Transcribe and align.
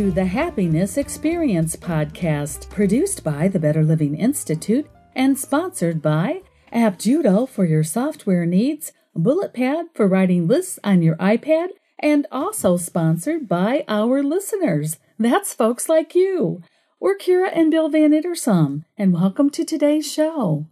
To 0.00 0.10
the 0.10 0.24
Happiness 0.24 0.96
Experience 0.96 1.76
podcast, 1.76 2.70
produced 2.70 3.22
by 3.22 3.48
the 3.48 3.58
Better 3.58 3.84
Living 3.84 4.14
Institute 4.14 4.88
and 5.14 5.38
sponsored 5.38 6.00
by 6.00 6.40
App 6.72 6.98
Judo 6.98 7.44
for 7.44 7.66
your 7.66 7.84
software 7.84 8.46
needs, 8.46 8.94
Bullet 9.14 9.52
Pad 9.52 9.88
for 9.92 10.08
writing 10.08 10.48
lists 10.48 10.78
on 10.82 11.02
your 11.02 11.16
iPad, 11.16 11.68
and 11.98 12.26
also 12.32 12.78
sponsored 12.78 13.46
by 13.46 13.84
our 13.88 14.22
listeners. 14.22 14.96
That's 15.18 15.52
folks 15.52 15.86
like 15.86 16.14
you. 16.14 16.62
We're 16.98 17.18
Kira 17.18 17.50
and 17.54 17.70
Bill 17.70 17.90
Van 17.90 18.12
Ittersum, 18.12 18.86
and 18.96 19.12
welcome 19.12 19.50
to 19.50 19.66
today's 19.66 20.10
show. 20.10 20.64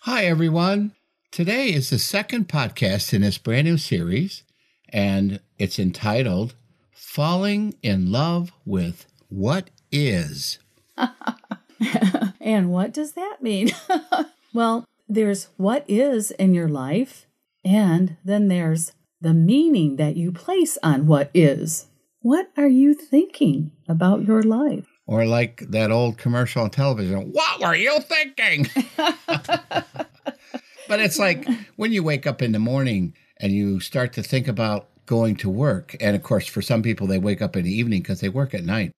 Hi, 0.00 0.24
everyone. 0.24 0.90
Today 1.30 1.68
is 1.68 1.90
the 1.90 2.00
second 2.00 2.48
podcast 2.48 3.14
in 3.14 3.22
this 3.22 3.38
brand 3.38 3.68
new 3.68 3.78
series, 3.78 4.42
and 4.88 5.38
it's 5.56 5.78
entitled 5.78 6.56
Falling 7.12 7.74
in 7.82 8.10
Love 8.10 8.52
with 8.64 9.04
What 9.28 9.68
Is. 9.90 10.58
and 12.40 12.70
what 12.70 12.94
does 12.94 13.12
that 13.12 13.42
mean? 13.42 13.70
well, 14.54 14.86
there's 15.06 15.48
what 15.58 15.84
is 15.86 16.30
in 16.30 16.54
your 16.54 16.70
life, 16.70 17.26
and 17.62 18.16
then 18.24 18.48
there's 18.48 18.92
the 19.20 19.34
meaning 19.34 19.96
that 19.96 20.16
you 20.16 20.32
place 20.32 20.78
on 20.82 21.06
what 21.06 21.30
is. 21.34 21.88
What 22.22 22.50
are 22.56 22.66
you 22.66 22.94
thinking 22.94 23.72
about 23.86 24.24
your 24.24 24.42
life? 24.42 24.86
Or 25.06 25.26
like 25.26 25.66
that 25.68 25.90
old 25.90 26.16
commercial 26.16 26.62
on 26.62 26.70
television, 26.70 27.32
what 27.32 27.60
were 27.60 27.74
you 27.74 28.00
thinking? 28.00 28.70
but 28.96 29.84
it's 30.98 31.18
like 31.18 31.46
when 31.76 31.92
you 31.92 32.02
wake 32.02 32.26
up 32.26 32.40
in 32.40 32.52
the 32.52 32.58
morning 32.58 33.12
and 33.38 33.52
you 33.52 33.80
start 33.80 34.14
to 34.14 34.22
think 34.22 34.48
about 34.48 34.88
going 35.12 35.36
to 35.36 35.50
work. 35.50 35.94
And 36.00 36.16
of 36.16 36.22
course, 36.22 36.46
for 36.46 36.62
some 36.62 36.82
people, 36.82 37.06
they 37.06 37.18
wake 37.18 37.42
up 37.42 37.54
in 37.54 37.64
the 37.64 37.70
evening 37.70 38.00
because 38.00 38.20
they 38.20 38.30
work 38.30 38.54
at 38.54 38.64
night. 38.64 38.92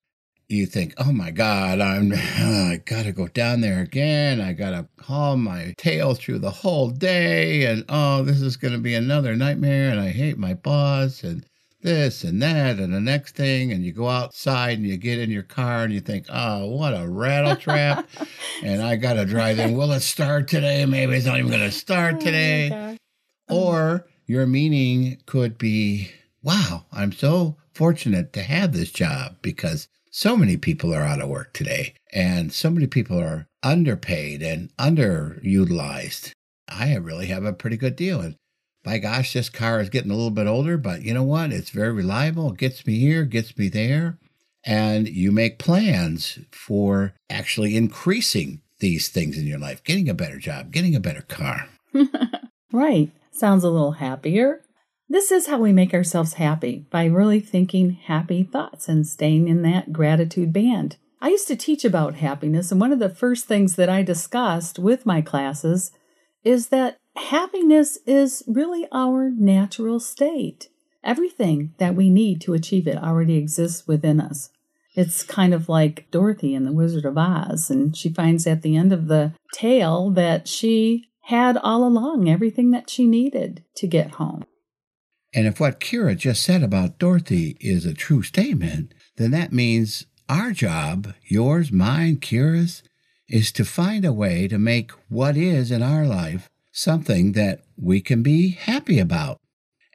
You 0.47 0.65
think, 0.65 0.95
oh 0.97 1.11
my 1.11 1.33
God, 1.33 1.81
I'm, 1.81 2.13
I 2.17 2.81
gotta 2.85 3.11
go 3.11 3.27
down 3.27 3.63
there 3.63 3.81
again. 3.81 4.41
I 4.41 4.53
gotta 4.53 4.87
haul 5.01 5.37
my 5.37 5.75
tail 5.77 6.15
through 6.15 6.39
the 6.39 6.53
whole 6.53 6.91
day. 6.91 7.65
And 7.65 7.85
oh, 7.89 8.23
this 8.23 8.41
is 8.41 8.57
gonna 8.57 8.79
be 8.79 8.95
another 8.95 9.35
nightmare. 9.35 9.91
And 9.91 9.99
I 9.99 10.11
hate 10.11 10.39
my 10.39 10.55
boss 10.55 11.25
and 11.25 11.45
this 11.83 12.23
and 12.23 12.41
that 12.43 12.79
and 12.79 12.95
the 12.95 13.01
next 13.01 13.35
thing. 13.35 13.73
And 13.73 13.85
you 13.85 13.93
go 13.93 14.09
outside 14.09 14.79
and 14.79 14.87
you 14.87 14.97
get 14.97 15.19
in 15.19 15.33
your 15.33 15.43
car 15.43 15.83
and 15.83 15.93
you 15.93 16.01
think, 16.01 16.27
oh, 16.29 16.69
what 16.69 16.93
a 16.93 17.09
rattle 17.09 17.57
trap. 17.57 18.09
and 18.63 18.81
I 18.81 18.95
gotta 18.95 19.25
drive 19.25 19.59
in. 19.59 19.77
Will 19.77 19.91
it 19.91 20.03
start 20.03 20.47
today? 20.47 20.87
Maybe 20.87 21.17
it's 21.17 21.27
not 21.27 21.41
even 21.41 21.51
gonna 21.51 21.73
start 21.73 22.15
oh 22.15 22.21
today. 22.21 22.99
Oh 23.49 23.57
or 23.57 24.07
your 24.27 24.47
meaning 24.47 25.19
could 25.27 25.59
be, 25.59 26.11
wow, 26.43 26.85
I'm 26.93 27.13
so 27.13 27.57
fortunate 27.73 28.33
to 28.33 28.43
have 28.43 28.73
this 28.73 28.91
job 28.91 29.37
because 29.43 29.89
so 30.11 30.37
many 30.37 30.57
people 30.57 30.95
are 30.95 31.03
out 31.03 31.21
of 31.21 31.29
work 31.29 31.53
today 31.53 31.95
and 32.13 32.53
so 32.53 32.71
many 32.71 32.87
people 32.87 33.19
are 33.19 33.47
underpaid 33.63 34.43
and 34.43 34.75
underutilized. 34.77 36.33
I 36.69 36.95
really 36.97 37.27
have 37.27 37.45
a 37.45 37.53
pretty 37.53 37.77
good 37.77 37.97
deal. 37.97 38.21
And 38.21 38.37
by 38.85 38.99
gosh, 38.99 39.33
this 39.33 39.49
car 39.49 39.81
is 39.81 39.89
getting 39.89 40.11
a 40.11 40.15
little 40.15 40.31
bit 40.31 40.47
older, 40.47 40.77
but 40.77 41.03
you 41.03 41.15
know 41.15 41.23
what? 41.23 41.53
It's 41.53 41.71
very 41.71 41.93
reliable. 41.93 42.53
It 42.53 42.59
gets 42.59 42.87
me 42.87 42.99
here, 42.99 43.25
gets 43.25 43.57
me 43.59 43.69
there. 43.69 44.19
And 44.67 45.09
you 45.09 45.31
make 45.31 45.59
plans 45.59 46.39
for 46.51 47.13
actually 47.29 47.77
increasing 47.77 48.63
these 48.79 49.09
things 49.09 49.37
in 49.37 49.47
your 49.47 49.59
life, 49.59 49.85
getting 49.85 50.09
a 50.09 50.15
better 50.15 50.39
job, 50.39 50.73
getting 50.73 50.95
a 50.95 51.01
better 51.01 51.23
car. 51.23 51.69
right 52.73 53.11
sounds 53.35 53.65
a 53.65 53.71
little 53.71 53.93
happier. 53.93 54.63
This 55.09 55.31
is 55.31 55.47
how 55.47 55.59
we 55.59 55.73
make 55.73 55.93
ourselves 55.93 56.35
happy 56.35 56.87
by 56.91 57.05
really 57.05 57.41
thinking 57.41 57.91
happy 57.91 58.43
thoughts 58.43 58.89
and 58.89 59.07
staying 59.07 59.49
in 59.49 59.63
that 59.63 59.93
gratitude 59.93 60.53
band. 60.53 60.97
I 61.21 61.29
used 61.29 61.49
to 61.49 61.57
teach 61.57 61.85
about 61.85 62.17
happiness, 62.17 62.71
and 62.71 62.81
one 62.81 62.93
of 62.93 62.99
the 62.99 63.09
first 63.09 63.47
things 63.47 63.77
that 63.77 63.89
I 63.89 64.03
discussed 64.03 64.79
with 64.79 65.07
my 65.07 65.23
classes 65.23 65.91
is 66.43 66.69
that 66.69 66.99
happiness 67.17 67.99
is 68.07 68.43
really 68.47 68.87
our 68.93 69.31
natural 69.31 70.01
state. 70.01 70.69
Everything 71.03 71.75
that 71.79 71.95
we 71.95 72.11
need 72.11 72.41
to 72.43 72.55
achieve 72.55 72.87
it 72.87 72.99
already 72.99 73.37
exists 73.37 73.87
within 73.87 74.21
us. 74.21 74.51
It's 74.95 75.23
kind 75.23 75.53
of 75.53 75.69
like 75.69 76.11
Dorothy 76.11 76.55
in 76.55 76.65
The 76.65 76.73
Wizard 76.73 77.05
of 77.05 77.19
Oz, 77.19 77.71
and 77.71 77.97
she 77.97 78.09
finds 78.11 78.47
at 78.47 78.63
the 78.63 78.77
end 78.77 78.93
of 78.93 79.09
the 79.09 79.33
tale 79.53 80.11
that 80.11 80.47
she 80.47 81.09
had 81.27 81.57
all 81.57 81.87
along 81.87 82.29
everything 82.29 82.71
that 82.71 82.91
she 82.91 83.07
needed 83.07 83.65
to 83.77 83.87
get 83.87 84.13
home. 84.13 84.45
And 85.35 85.47
if 85.47 85.59
what 85.59 85.81
Kira 85.81 86.17
just 86.17 86.43
said 86.43 86.63
about 86.63 86.99
Dorothy 86.99 87.57
is 87.61 87.85
a 87.85 87.95
true 87.95 88.23
statement, 88.23 88.95
then 89.17 89.31
that 89.33 89.53
means 89.53 90.07
our 90.29 90.53
job, 90.53 91.15
yours, 91.25 91.73
mine, 91.73 92.17
Kira's, 92.17 92.83
is 93.29 93.51
to 93.53 93.65
find 93.65 94.05
a 94.05 94.13
way 94.13 94.47
to 94.49 94.59
make 94.59 94.93
what 95.09 95.37
is 95.37 95.71
in 95.71 95.83
our 95.83 96.07
life 96.07 96.49
something 96.73 97.33
that 97.33 97.63
we 97.77 98.01
can 98.01 98.23
be 98.23 98.51
happy 98.51 98.99
about. 98.99 99.41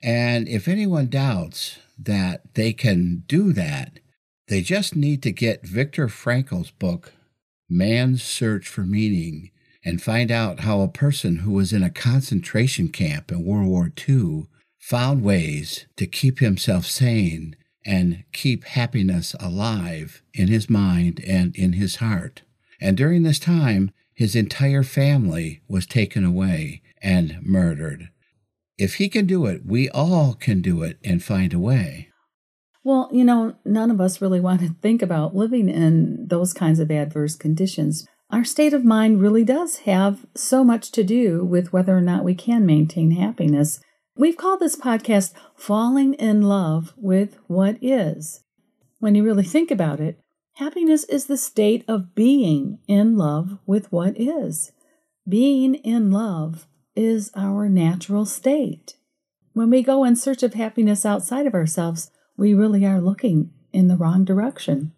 And 0.01 0.47
if 0.47 0.67
anyone 0.67 1.07
doubts 1.07 1.77
that 1.97 2.55
they 2.55 2.73
can 2.73 3.23
do 3.27 3.53
that, 3.53 3.99
they 4.47 4.61
just 4.61 4.95
need 4.95 5.21
to 5.23 5.31
get 5.31 5.65
Viktor 5.65 6.07
Frankl's 6.07 6.71
book, 6.71 7.13
Man's 7.69 8.23
Search 8.23 8.67
for 8.67 8.81
Meaning, 8.81 9.51
and 9.89 10.03
find 10.03 10.29
out 10.29 10.59
how 10.59 10.81
a 10.81 10.87
person 10.87 11.37
who 11.37 11.51
was 11.51 11.73
in 11.73 11.81
a 11.81 11.89
concentration 11.89 12.89
camp 12.89 13.31
in 13.31 13.43
World 13.43 13.67
War 13.67 13.91
II 14.07 14.45
found 14.77 15.23
ways 15.23 15.87
to 15.97 16.05
keep 16.05 16.37
himself 16.37 16.85
sane 16.85 17.55
and 17.83 18.23
keep 18.31 18.65
happiness 18.65 19.35
alive 19.39 20.21
in 20.31 20.47
his 20.47 20.69
mind 20.69 21.19
and 21.25 21.55
in 21.55 21.73
his 21.73 21.95
heart. 21.95 22.43
And 22.79 22.95
during 22.95 23.23
this 23.23 23.39
time, 23.39 23.89
his 24.13 24.35
entire 24.35 24.83
family 24.83 25.63
was 25.67 25.87
taken 25.87 26.23
away 26.23 26.83
and 27.01 27.39
murdered. 27.41 28.09
If 28.77 28.95
he 28.95 29.09
can 29.09 29.25
do 29.25 29.47
it, 29.47 29.65
we 29.65 29.89
all 29.89 30.35
can 30.35 30.61
do 30.61 30.83
it 30.83 30.99
and 31.03 31.23
find 31.23 31.51
a 31.51 31.59
way. 31.59 32.09
Well, 32.83 33.09
you 33.11 33.23
know, 33.23 33.55
none 33.65 33.89
of 33.89 33.99
us 33.99 34.21
really 34.21 34.39
want 34.39 34.61
to 34.61 34.75
think 34.83 35.01
about 35.01 35.35
living 35.35 35.67
in 35.67 36.27
those 36.27 36.53
kinds 36.53 36.79
of 36.79 36.91
adverse 36.91 37.35
conditions. 37.35 38.05
Our 38.31 38.43
state 38.43 38.73
of 38.73 38.85
mind 38.85 39.21
really 39.21 39.43
does 39.43 39.79
have 39.79 40.27
so 40.35 40.63
much 40.63 40.91
to 40.91 41.03
do 41.03 41.43
with 41.43 41.73
whether 41.73 41.97
or 41.97 42.01
not 42.01 42.23
we 42.23 42.35
can 42.35 42.63
maintain 42.63 43.11
happiness. 43.11 43.79
We've 44.15 44.37
called 44.37 44.59
this 44.59 44.75
podcast 44.75 45.33
Falling 45.55 46.13
in 46.13 46.43
Love 46.43 46.93
with 46.95 47.37
What 47.47 47.77
Is. 47.81 48.43
When 48.99 49.15
you 49.15 49.23
really 49.23 49.43
think 49.43 49.71
about 49.71 49.99
it, 49.99 50.19
happiness 50.57 51.05
is 51.05 51.25
the 51.25 51.37
state 51.37 51.83
of 51.87 52.13
being 52.13 52.77
in 52.87 53.17
love 53.17 53.57
with 53.65 53.91
what 53.91 54.19
is. 54.19 54.73
Being 55.27 55.75
in 55.75 56.11
love 56.11 56.67
is 56.95 57.31
our 57.35 57.67
natural 57.67 58.25
state. 58.25 58.95
When 59.53 59.71
we 59.71 59.81
go 59.81 60.03
in 60.03 60.15
search 60.15 60.43
of 60.43 60.53
happiness 60.53 61.03
outside 61.03 61.47
of 61.47 61.55
ourselves, 61.55 62.11
we 62.37 62.53
really 62.53 62.85
are 62.85 63.01
looking 63.01 63.49
in 63.73 63.87
the 63.87 63.97
wrong 63.97 64.23
direction. 64.23 64.93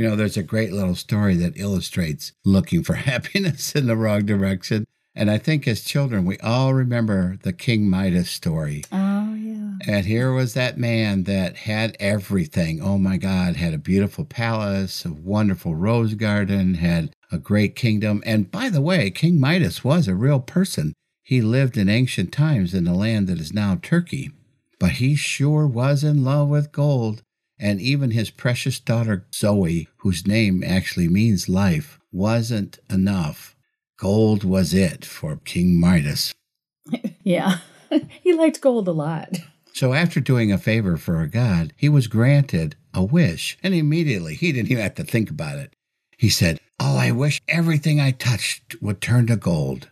You 0.00 0.08
know, 0.08 0.16
there's 0.16 0.38
a 0.38 0.42
great 0.42 0.72
little 0.72 0.94
story 0.94 1.34
that 1.36 1.58
illustrates 1.58 2.32
looking 2.42 2.82
for 2.82 2.94
happiness 3.10 3.74
in 3.74 3.86
the 3.86 3.96
wrong 3.96 4.24
direction. 4.24 4.86
And 5.14 5.30
I 5.30 5.36
think 5.36 5.68
as 5.68 5.82
children, 5.82 6.24
we 6.24 6.38
all 6.38 6.72
remember 6.72 7.36
the 7.42 7.52
King 7.52 7.90
Midas 7.90 8.30
story. 8.30 8.82
Oh, 8.90 9.34
yeah. 9.34 9.72
And 9.86 10.06
here 10.06 10.32
was 10.32 10.54
that 10.54 10.78
man 10.78 11.24
that 11.24 11.54
had 11.54 11.98
everything. 12.00 12.80
Oh, 12.80 12.96
my 12.96 13.18
God, 13.18 13.56
had 13.56 13.74
a 13.74 13.78
beautiful 13.78 14.24
palace, 14.24 15.04
a 15.04 15.12
wonderful 15.12 15.74
rose 15.74 16.14
garden, 16.14 16.76
had 16.76 17.14
a 17.30 17.36
great 17.36 17.76
kingdom. 17.76 18.22
And 18.24 18.50
by 18.50 18.70
the 18.70 18.80
way, 18.80 19.10
King 19.10 19.38
Midas 19.38 19.84
was 19.84 20.08
a 20.08 20.14
real 20.14 20.40
person. 20.40 20.94
He 21.22 21.42
lived 21.42 21.76
in 21.76 21.90
ancient 21.90 22.32
times 22.32 22.72
in 22.72 22.84
the 22.84 22.94
land 22.94 23.26
that 23.26 23.38
is 23.38 23.52
now 23.52 23.78
Turkey. 23.82 24.30
But 24.78 24.92
he 24.92 25.14
sure 25.14 25.66
was 25.66 26.02
in 26.02 26.24
love 26.24 26.48
with 26.48 26.72
gold 26.72 27.22
and 27.60 27.80
even 27.80 28.10
his 28.10 28.30
precious 28.30 28.80
daughter 28.80 29.26
Zoe, 29.34 29.88
whose 29.98 30.26
name 30.26 30.64
actually 30.64 31.08
means 31.08 31.48
life, 31.48 32.00
wasn't 32.10 32.78
enough. 32.88 33.54
Gold 33.98 34.44
was 34.44 34.72
it 34.72 35.04
for 35.04 35.36
King 35.36 35.78
Midas. 35.78 36.32
yeah, 37.22 37.58
he 38.22 38.32
liked 38.32 38.60
gold 38.60 38.88
a 38.88 38.92
lot. 38.92 39.38
So 39.74 39.92
after 39.92 40.20
doing 40.20 40.50
a 40.50 40.58
favor 40.58 40.96
for 40.96 41.20
a 41.20 41.28
god, 41.28 41.72
he 41.76 41.88
was 41.88 42.06
granted 42.08 42.76
a 42.92 43.04
wish, 43.04 43.56
and 43.62 43.74
immediately 43.74 44.34
he 44.34 44.52
didn't 44.52 44.70
even 44.70 44.82
have 44.82 44.94
to 44.96 45.04
think 45.04 45.30
about 45.30 45.58
it. 45.58 45.74
He 46.18 46.28
said, 46.28 46.58
Oh, 46.80 46.96
I 46.96 47.12
wish 47.12 47.40
everything 47.46 48.00
I 48.00 48.10
touched 48.10 48.80
would 48.80 49.00
turn 49.00 49.26
to 49.26 49.36
gold. 49.36 49.90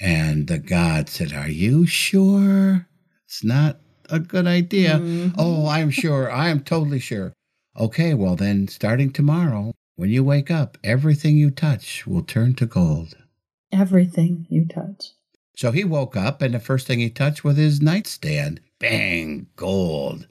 And 0.00 0.46
the 0.46 0.58
god 0.58 1.08
said, 1.08 1.32
Are 1.32 1.50
you 1.50 1.86
sure? 1.86 2.86
It's 3.26 3.44
not 3.44 3.80
a 4.10 4.18
good 4.18 4.46
idea. 4.46 4.94
Mm-hmm. 4.94 5.36
Oh, 5.38 5.66
I'm 5.66 5.90
sure. 5.90 6.30
I 6.30 6.48
am 6.48 6.60
totally 6.60 7.00
sure. 7.00 7.32
Okay, 7.78 8.14
well, 8.14 8.36
then, 8.36 8.68
starting 8.68 9.12
tomorrow, 9.12 9.72
when 9.96 10.10
you 10.10 10.24
wake 10.24 10.50
up, 10.50 10.78
everything 10.82 11.36
you 11.36 11.50
touch 11.50 12.06
will 12.06 12.22
turn 12.22 12.54
to 12.54 12.66
gold. 12.66 13.16
Everything 13.72 14.46
you 14.50 14.66
touch. 14.66 15.12
So 15.56 15.70
he 15.70 15.84
woke 15.84 16.16
up, 16.16 16.42
and 16.42 16.54
the 16.54 16.60
first 16.60 16.86
thing 16.86 16.98
he 16.98 17.10
touched 17.10 17.44
was 17.44 17.56
his 17.56 17.80
nightstand. 17.80 18.60
Bang, 18.78 19.46
gold. 19.56 20.26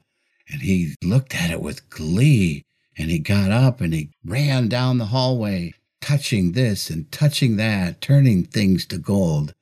And 0.49 0.61
he 0.61 0.95
looked 1.03 1.35
at 1.35 1.51
it 1.51 1.61
with 1.61 1.89
glee. 1.89 2.63
And 2.97 3.09
he 3.09 3.19
got 3.19 3.49
up 3.49 3.79
and 3.79 3.93
he 3.93 4.11
ran 4.25 4.67
down 4.67 4.97
the 4.97 5.05
hallway, 5.05 5.73
touching 6.01 6.51
this 6.51 6.89
and 6.89 7.09
touching 7.13 7.55
that, 7.55 8.01
turning 8.01 8.43
things 8.43 8.85
to 8.87 8.97
gold. 8.97 9.53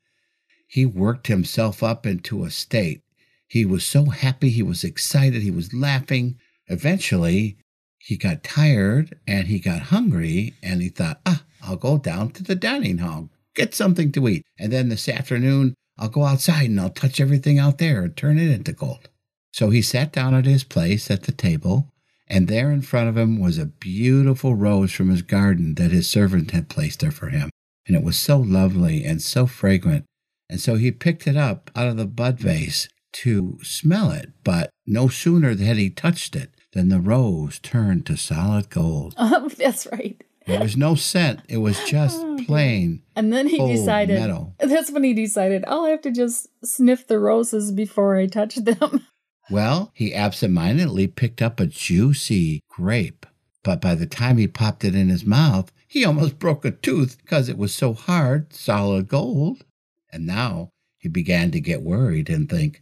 He 0.67 0.87
worked 0.87 1.27
himself 1.27 1.83
up 1.83 2.07
into 2.07 2.43
a 2.43 2.49
state. 2.49 3.03
He 3.47 3.65
was 3.65 3.85
so 3.85 4.05
happy, 4.05 4.49
he 4.49 4.63
was 4.63 4.83
excited, 4.83 5.41
he 5.41 5.51
was 5.51 5.73
laughing. 5.73 6.37
Eventually, 6.67 7.57
he 7.97 8.17
got 8.17 8.43
tired 8.43 9.17
and 9.27 9.47
he 9.47 9.59
got 9.59 9.83
hungry 9.83 10.53
and 10.61 10.81
he 10.81 10.89
thought, 10.89 11.21
ah, 11.25 11.43
I'll 11.61 11.77
go 11.77 11.97
down 11.97 12.31
to 12.31 12.43
the 12.43 12.55
dining 12.55 12.99
hall, 12.99 13.29
get 13.55 13.73
something 13.73 14.11
to 14.13 14.27
eat. 14.27 14.45
And 14.59 14.71
then 14.71 14.89
this 14.89 15.09
afternoon, 15.09 15.75
I'll 15.97 16.09
go 16.09 16.25
outside 16.25 16.69
and 16.69 16.79
I'll 16.79 16.89
touch 16.89 17.19
everything 17.19 17.57
out 17.57 17.77
there 17.77 18.03
and 18.03 18.15
turn 18.15 18.37
it 18.37 18.51
into 18.51 18.73
gold. 18.73 19.09
So 19.51 19.69
he 19.69 19.81
sat 19.81 20.11
down 20.11 20.35
at 20.35 20.45
his 20.45 20.63
place 20.63 21.09
at 21.09 21.23
the 21.23 21.31
table, 21.31 21.89
and 22.27 22.47
there 22.47 22.71
in 22.71 22.81
front 22.81 23.09
of 23.09 23.17
him 23.17 23.39
was 23.39 23.57
a 23.57 23.65
beautiful 23.65 24.53
rose 24.53 24.91
from 24.91 25.09
his 25.09 25.21
garden 25.21 25.75
that 25.75 25.91
his 25.91 26.09
servant 26.09 26.51
had 26.51 26.69
placed 26.69 26.99
there 26.99 27.11
for 27.11 27.29
him. 27.29 27.49
And 27.87 27.95
it 27.95 28.03
was 28.03 28.19
so 28.19 28.37
lovely 28.37 29.03
and 29.03 29.21
so 29.21 29.47
fragrant. 29.47 30.05
And 30.49 30.59
so 30.59 30.75
he 30.75 30.91
picked 30.91 31.25
it 31.25 31.35
up 31.35 31.71
out 31.75 31.87
of 31.87 31.97
the 31.97 32.05
bud 32.05 32.39
vase 32.39 32.87
to 33.23 33.57
smell 33.63 34.11
it, 34.11 34.31
but 34.43 34.69
no 34.85 35.07
sooner 35.07 35.55
had 35.55 35.77
he 35.77 35.89
touched 35.89 36.35
it 36.35 36.51
than 36.73 36.89
the 36.89 36.99
rose 36.99 37.59
turned 37.59 38.05
to 38.05 38.17
solid 38.17 38.69
gold. 38.69 39.15
Oh, 39.17 39.49
that's 39.49 39.87
right. 39.91 40.21
There 40.45 40.61
was 40.61 40.77
no 40.77 40.95
scent. 40.95 41.41
It 41.49 41.57
was 41.57 41.77
just 41.85 42.19
Oh, 42.21 42.37
plain. 42.45 43.01
And 43.17 43.33
then 43.33 43.47
he 43.47 43.57
decided 43.57 44.17
metal. 44.19 44.55
that's 44.59 44.91
when 44.91 45.03
he 45.03 45.13
decided 45.13 45.65
I'll 45.67 45.85
have 45.85 46.01
to 46.01 46.11
just 46.11 46.47
sniff 46.63 47.05
the 47.07 47.19
roses 47.19 47.71
before 47.71 48.15
I 48.17 48.27
touch 48.27 48.55
them. 48.55 49.05
Well, 49.49 49.91
he 49.93 50.13
absentmindedly 50.13 51.07
picked 51.07 51.41
up 51.41 51.61
a 51.61 51.67
juicy 51.67 52.59
grape, 52.69 53.25
but 53.63 53.79
by 53.79 53.95
the 53.95 54.05
time 54.05 54.37
he 54.37 54.45
popped 54.47 54.83
it 54.83 54.93
in 54.93 55.07
his 55.07 55.25
mouth, 55.25 55.71
he 55.87 56.03
almost 56.03 56.37
broke 56.45 56.65
a 56.65 56.71
tooth 56.71 57.17
because 57.21 57.47
it 57.47 57.57
was 57.57 57.73
so 57.73 57.93
hard, 57.93 58.51
solid 58.51 59.07
gold. 59.07 59.63
And 60.11 60.25
now 60.27 60.71
he 60.97 61.07
began 61.07 61.51
to 61.51 61.61
get 61.61 61.81
worried 61.81 62.29
and 62.29 62.49
think, 62.49 62.81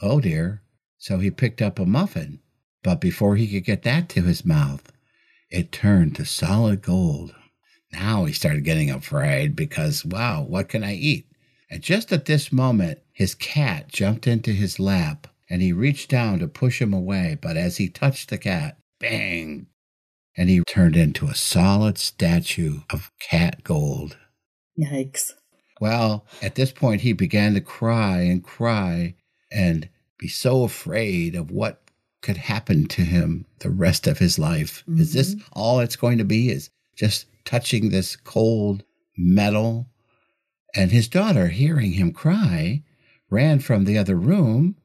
oh 0.00 0.20
dear. 0.20 0.62
So 0.98 1.18
he 1.18 1.30
picked 1.30 1.62
up 1.62 1.78
a 1.78 1.86
muffin, 1.86 2.40
but 2.82 3.00
before 3.00 3.36
he 3.36 3.48
could 3.48 3.64
get 3.64 3.82
that 3.84 4.08
to 4.10 4.22
his 4.22 4.44
mouth, 4.44 4.92
it 5.50 5.72
turned 5.72 6.16
to 6.16 6.24
solid 6.24 6.82
gold. 6.82 7.34
Now 7.92 8.24
he 8.24 8.32
started 8.32 8.64
getting 8.64 8.90
afraid 8.90 9.56
because, 9.56 10.04
wow, 10.04 10.42
what 10.42 10.68
can 10.68 10.84
I 10.84 10.94
eat? 10.94 11.26
And 11.70 11.82
just 11.82 12.12
at 12.12 12.26
this 12.26 12.52
moment, 12.52 13.00
his 13.12 13.34
cat 13.34 13.88
jumped 13.88 14.26
into 14.26 14.52
his 14.52 14.78
lap 14.78 15.26
and 15.48 15.62
he 15.62 15.72
reached 15.72 16.10
down 16.10 16.38
to 16.38 16.48
push 16.48 16.80
him 16.80 16.92
away. 16.92 17.38
But 17.40 17.56
as 17.56 17.78
he 17.78 17.88
touched 17.88 18.30
the 18.30 18.38
cat, 18.38 18.78
bang! 18.98 19.66
And 20.36 20.48
he 20.48 20.62
turned 20.66 20.96
into 20.96 21.26
a 21.26 21.34
solid 21.34 21.98
statue 21.98 22.80
of 22.90 23.10
cat 23.20 23.64
gold. 23.64 24.16
Yikes. 24.78 25.32
Well, 25.80 26.26
at 26.40 26.54
this 26.54 26.72
point, 26.72 27.00
he 27.00 27.12
began 27.12 27.54
to 27.54 27.60
cry 27.60 28.20
and 28.20 28.44
cry 28.44 29.14
and 29.50 29.88
be 30.18 30.28
so 30.28 30.64
afraid 30.64 31.34
of 31.34 31.50
what 31.50 31.82
could 32.22 32.36
happen 32.36 32.86
to 32.86 33.02
him 33.02 33.46
the 33.60 33.70
rest 33.70 34.06
of 34.06 34.18
his 34.18 34.38
life. 34.38 34.84
Is 34.88 35.12
this 35.12 35.34
mm-hmm. 35.34 35.48
all 35.52 35.80
it's 35.80 35.96
going 35.96 36.18
to 36.18 36.24
be? 36.24 36.50
Is 36.50 36.70
just 36.96 37.26
touching 37.44 37.88
this 37.88 38.16
cold 38.16 38.84
metal? 39.16 39.86
And 40.74 40.92
his 40.92 41.08
daughter, 41.08 41.48
hearing 41.48 41.92
him 41.92 42.12
cry, 42.12 42.82
ran 43.30 43.60
from 43.60 43.84
the 43.84 43.98
other 43.98 44.16
room 44.16 44.76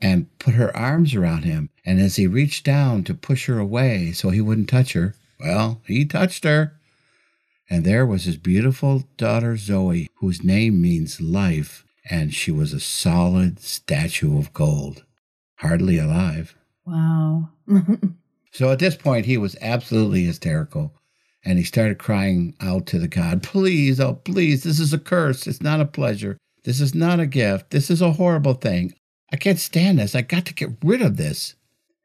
and 0.00 0.26
put 0.38 0.54
her 0.54 0.74
arms 0.76 1.14
around 1.14 1.44
him. 1.44 1.70
And 1.84 2.00
as 2.00 2.16
he 2.16 2.26
reached 2.26 2.64
down 2.64 3.04
to 3.04 3.14
push 3.14 3.46
her 3.46 3.58
away 3.58 4.12
so 4.12 4.30
he 4.30 4.40
wouldn't 4.40 4.68
touch 4.68 4.94
her, 4.94 5.14
well, 5.40 5.80
he 5.86 6.04
touched 6.04 6.44
her. 6.44 6.74
And 7.70 7.84
there 7.84 8.06
was 8.06 8.24
his 8.24 8.36
beautiful 8.36 9.04
daughter 9.16 9.56
Zoe, 9.56 10.08
whose 10.16 10.42
name 10.42 10.80
means 10.80 11.20
life, 11.20 11.84
and 12.10 12.34
she 12.34 12.50
was 12.50 12.72
a 12.72 12.80
solid 12.80 13.60
statue 13.60 14.38
of 14.38 14.52
gold, 14.52 15.04
hardly 15.56 15.98
alive. 15.98 16.54
Wow. 16.84 17.50
So 18.58 18.72
at 18.72 18.78
this 18.78 18.96
point, 18.96 19.26
he 19.26 19.36
was 19.36 19.56
absolutely 19.60 20.24
hysterical. 20.24 20.92
And 21.44 21.58
he 21.58 21.64
started 21.64 21.98
crying 21.98 22.54
out 22.60 22.86
to 22.86 22.98
the 22.98 23.08
God, 23.08 23.42
Please, 23.42 24.00
oh, 24.00 24.14
please, 24.14 24.64
this 24.64 24.80
is 24.80 24.92
a 24.92 24.98
curse. 24.98 25.46
It's 25.46 25.62
not 25.62 25.80
a 25.80 25.84
pleasure. 25.84 26.36
This 26.64 26.80
is 26.80 26.94
not 26.94 27.20
a 27.20 27.26
gift. 27.26 27.70
This 27.70 27.90
is 27.90 28.02
a 28.02 28.12
horrible 28.12 28.54
thing. 28.54 28.94
I 29.32 29.36
can't 29.36 29.58
stand 29.58 29.98
this. 29.98 30.14
I 30.14 30.22
got 30.22 30.44
to 30.46 30.54
get 30.54 30.76
rid 30.82 31.02
of 31.02 31.16
this. 31.16 31.54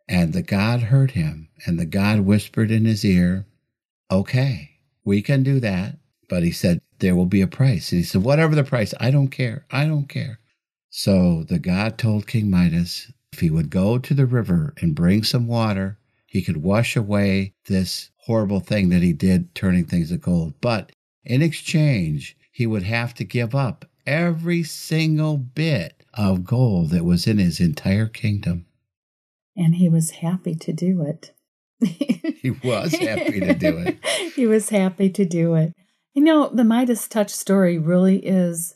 And 0.07 0.33
the 0.33 0.43
God 0.43 0.81
heard 0.81 1.11
him, 1.11 1.49
and 1.65 1.79
the 1.79 1.85
God 1.85 2.19
whispered 2.19 2.69
in 2.69 2.85
his 2.85 3.03
ear, 3.03 3.47
Okay, 4.11 4.71
we 5.03 5.21
can 5.21 5.41
do 5.41 5.59
that. 5.61 5.97
But 6.29 6.43
he 6.43 6.51
said, 6.51 6.81
There 7.03 7.17
will 7.17 7.25
be 7.25 7.41
a 7.41 7.47
price. 7.47 7.91
And 7.91 7.99
he 7.99 8.05
said, 8.05 8.23
Whatever 8.23 8.55
the 8.55 8.63
price, 8.63 8.93
I 8.97 9.11
don't 9.11 9.27
care. 9.27 9.65
I 9.69 9.87
don't 9.87 10.07
care. 10.07 10.39
So 10.89 11.43
the 11.43 11.59
God 11.59 11.97
told 11.97 12.27
King 12.27 12.49
Midas 12.49 13.11
if 13.33 13.41
he 13.41 13.49
would 13.49 13.69
go 13.69 13.97
to 13.97 14.13
the 14.13 14.25
river 14.25 14.73
and 14.79 14.95
bring 14.95 15.21
some 15.23 15.45
water, 15.45 15.97
he 16.25 16.41
could 16.41 16.63
wash 16.63 16.95
away 16.95 17.55
this 17.65 18.09
horrible 18.19 18.61
thing 18.61 18.87
that 18.87 19.01
he 19.01 19.11
did, 19.11 19.53
turning 19.53 19.83
things 19.83 20.11
to 20.11 20.17
gold. 20.17 20.53
But 20.61 20.93
in 21.25 21.41
exchange, 21.41 22.37
he 22.53 22.65
would 22.65 22.83
have 22.83 23.13
to 23.15 23.25
give 23.25 23.53
up 23.53 23.83
every 24.07 24.63
single 24.63 25.35
bit 25.35 26.05
of 26.13 26.45
gold 26.45 26.91
that 26.91 27.03
was 27.03 27.27
in 27.27 27.37
his 27.37 27.59
entire 27.59 28.07
kingdom. 28.07 28.65
and 29.57 29.75
he 29.75 29.89
was 29.89 30.11
happy 30.11 30.55
to 30.55 30.71
do 30.71 31.01
it. 31.01 31.33
He 32.41 32.51
was 32.51 32.93
happy 32.93 33.41
to 33.41 33.53
do 33.53 33.77
it. 33.77 33.97
he 34.35 34.45
was 34.47 34.69
happy 34.69 35.09
to 35.09 35.25
do 35.25 35.55
it. 35.55 35.73
You 36.13 36.23
know, 36.23 36.49
the 36.49 36.63
Midas 36.63 37.07
Touch 37.07 37.31
story 37.31 37.79
really 37.79 38.17
is 38.17 38.75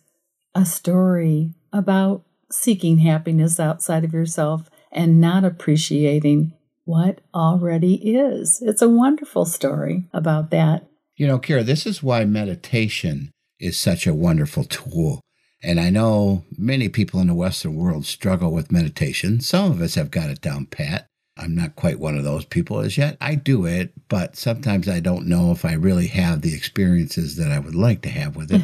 a 0.56 0.66
story 0.66 1.54
about 1.72 2.24
seeking 2.52 2.98
happiness 3.00 3.60
outside 3.60 4.04
of 4.04 4.14
yourself 4.14 4.72
and 4.92 5.22
not 5.22 5.46
appreciating 5.46 6.54
what 6.86 7.22
already 7.36 7.96
is. 8.16 8.60
It's 8.66 8.82
a 8.82 8.90
wonderful 8.90 9.46
story 9.46 10.06
about 10.14 10.50
that. 10.50 10.88
You 11.16 11.28
know, 11.28 11.38
Kira, 11.38 11.64
this 11.64 11.86
is 11.86 12.02
why 12.02 12.26
meditation 12.26 13.32
is 13.60 13.78
such 13.78 14.08
a 14.08 14.16
wonderful 14.16 14.64
tool. 14.64 15.22
And 15.62 15.80
I 15.80 15.92
know 15.92 16.44
many 16.58 16.90
people 16.90 17.20
in 17.20 17.28
the 17.28 17.36
Western 17.36 17.76
world 17.76 18.06
struggle 18.06 18.52
with 18.52 18.72
meditation. 18.72 19.42
Some 19.42 19.72
of 19.72 19.82
us 19.82 19.96
have 19.96 20.10
got 20.10 20.30
it 20.32 20.42
down 20.42 20.66
pat. 20.66 21.08
I'm 21.38 21.56
not 21.56 21.76
quite 21.76 22.00
one 22.00 22.18
of 22.18 22.24
those 22.24 22.46
people 22.46 22.80
as 22.80 22.98
yet. 22.98 23.18
I 23.22 23.36
do 23.36 23.66
it, 23.66 23.94
but 24.08 24.36
sometimes 24.36 24.88
I 24.88 25.00
don't 25.00 25.28
know 25.28 25.52
if 25.52 25.66
I 25.66 25.74
really 25.74 26.08
have 26.08 26.42
the 26.42 26.54
experiences 26.54 27.36
that 27.38 27.52
I 27.52 27.60
would 27.60 27.76
like 27.76 28.02
to 28.04 28.10
have 28.10 28.36
with 28.36 28.52
it 28.52 28.62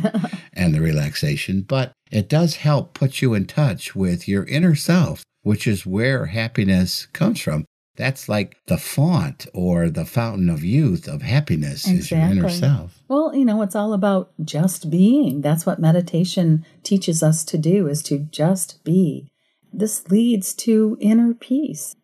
and 0.54 0.74
the 0.74 0.82
relaxation. 0.82 1.62
But 1.62 1.94
it 2.12 2.30
does 2.30 2.58
help 2.58 2.94
put 2.94 3.22
you 3.22 3.34
in 3.34 3.46
touch 3.46 3.96
with 3.96 4.28
your 4.28 4.46
inner 4.46 4.76
self, 4.76 5.24
which 5.42 5.68
is 5.68 5.86
where 5.86 6.28
happiness 6.28 7.06
comes 7.08 7.40
from. 7.40 7.66
That's 7.96 8.28
like 8.28 8.58
the 8.66 8.78
font 8.78 9.46
or 9.54 9.90
the 9.90 10.06
fountain 10.06 10.50
of 10.50 10.64
youth 10.64 11.08
of 11.08 11.22
happiness 11.22 11.88
is 11.88 12.10
your 12.10 12.22
inner 12.22 12.50
self. 12.50 13.00
Well, 13.08 13.36
you 13.36 13.46
know, 13.46 13.62
it's 13.62 13.76
all 13.76 13.94
about 13.94 14.32
just 14.44 14.90
being. 14.90 15.42
That's 15.42 15.68
what 15.68 15.80
meditation 15.80 16.66
teaches 16.82 17.22
us 17.22 17.44
to 17.46 17.58
do 17.58 17.88
is 17.88 18.02
to 18.04 18.18
just 18.18 18.84
be. 18.84 19.30
This 19.72 20.10
leads 20.10 20.56
to 20.56 20.98
inner 21.00 21.36
peace. 21.36 21.96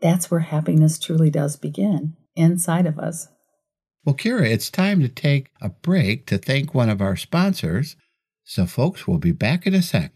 That's 0.00 0.30
where 0.30 0.40
happiness 0.40 0.98
truly 0.98 1.30
does 1.30 1.56
begin 1.56 2.16
inside 2.34 2.86
of 2.86 2.98
us. 2.98 3.28
Well, 4.04 4.14
Kira, 4.14 4.48
it's 4.48 4.70
time 4.70 5.00
to 5.00 5.08
take 5.08 5.50
a 5.60 5.70
break 5.70 6.26
to 6.26 6.38
thank 6.38 6.74
one 6.74 6.88
of 6.88 7.00
our 7.00 7.16
sponsors. 7.16 7.96
So, 8.44 8.66
folks, 8.66 9.08
we'll 9.08 9.18
be 9.18 9.32
back 9.32 9.66
in 9.66 9.74
a 9.74 9.82
sec. 9.82 10.12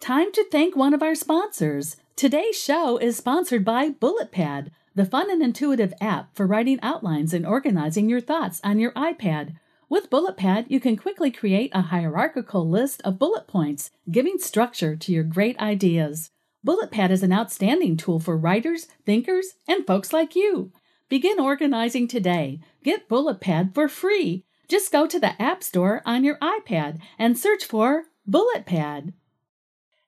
Time 0.00 0.32
to 0.32 0.44
thank 0.50 0.74
one 0.74 0.94
of 0.94 1.02
our 1.02 1.14
sponsors. 1.14 1.96
Today's 2.16 2.56
show 2.56 2.96
is 2.96 3.16
sponsored 3.16 3.64
by 3.64 3.90
BulletPad, 3.90 4.70
the 4.94 5.04
fun 5.04 5.30
and 5.30 5.42
intuitive 5.42 5.92
app 6.00 6.34
for 6.34 6.46
writing 6.46 6.78
outlines 6.82 7.34
and 7.34 7.44
organizing 7.44 8.08
your 8.08 8.20
thoughts 8.20 8.60
on 8.64 8.78
your 8.78 8.92
iPad. 8.92 9.56
With 9.88 10.08
BulletPad, 10.08 10.66
you 10.68 10.80
can 10.80 10.96
quickly 10.96 11.30
create 11.30 11.70
a 11.74 11.82
hierarchical 11.82 12.68
list 12.68 13.02
of 13.02 13.18
bullet 13.18 13.46
points, 13.46 13.90
giving 14.10 14.38
structure 14.38 14.96
to 14.96 15.12
your 15.12 15.24
great 15.24 15.58
ideas. 15.58 16.30
BulletPad 16.66 17.10
is 17.10 17.22
an 17.22 17.32
outstanding 17.32 17.96
tool 17.96 18.18
for 18.18 18.36
writers, 18.36 18.88
thinkers, 19.06 19.54
and 19.68 19.86
folks 19.86 20.12
like 20.12 20.34
you. 20.34 20.72
Begin 21.08 21.38
organizing 21.38 22.08
today. 22.08 22.60
Get 22.82 23.08
BulletPad 23.08 23.74
for 23.74 23.88
free. 23.88 24.44
Just 24.68 24.92
go 24.92 25.06
to 25.06 25.20
the 25.20 25.40
App 25.40 25.62
Store 25.62 26.02
on 26.04 26.24
your 26.24 26.36
iPad 26.38 27.00
and 27.18 27.38
search 27.38 27.64
for 27.64 28.04
BulletPad. 28.28 29.12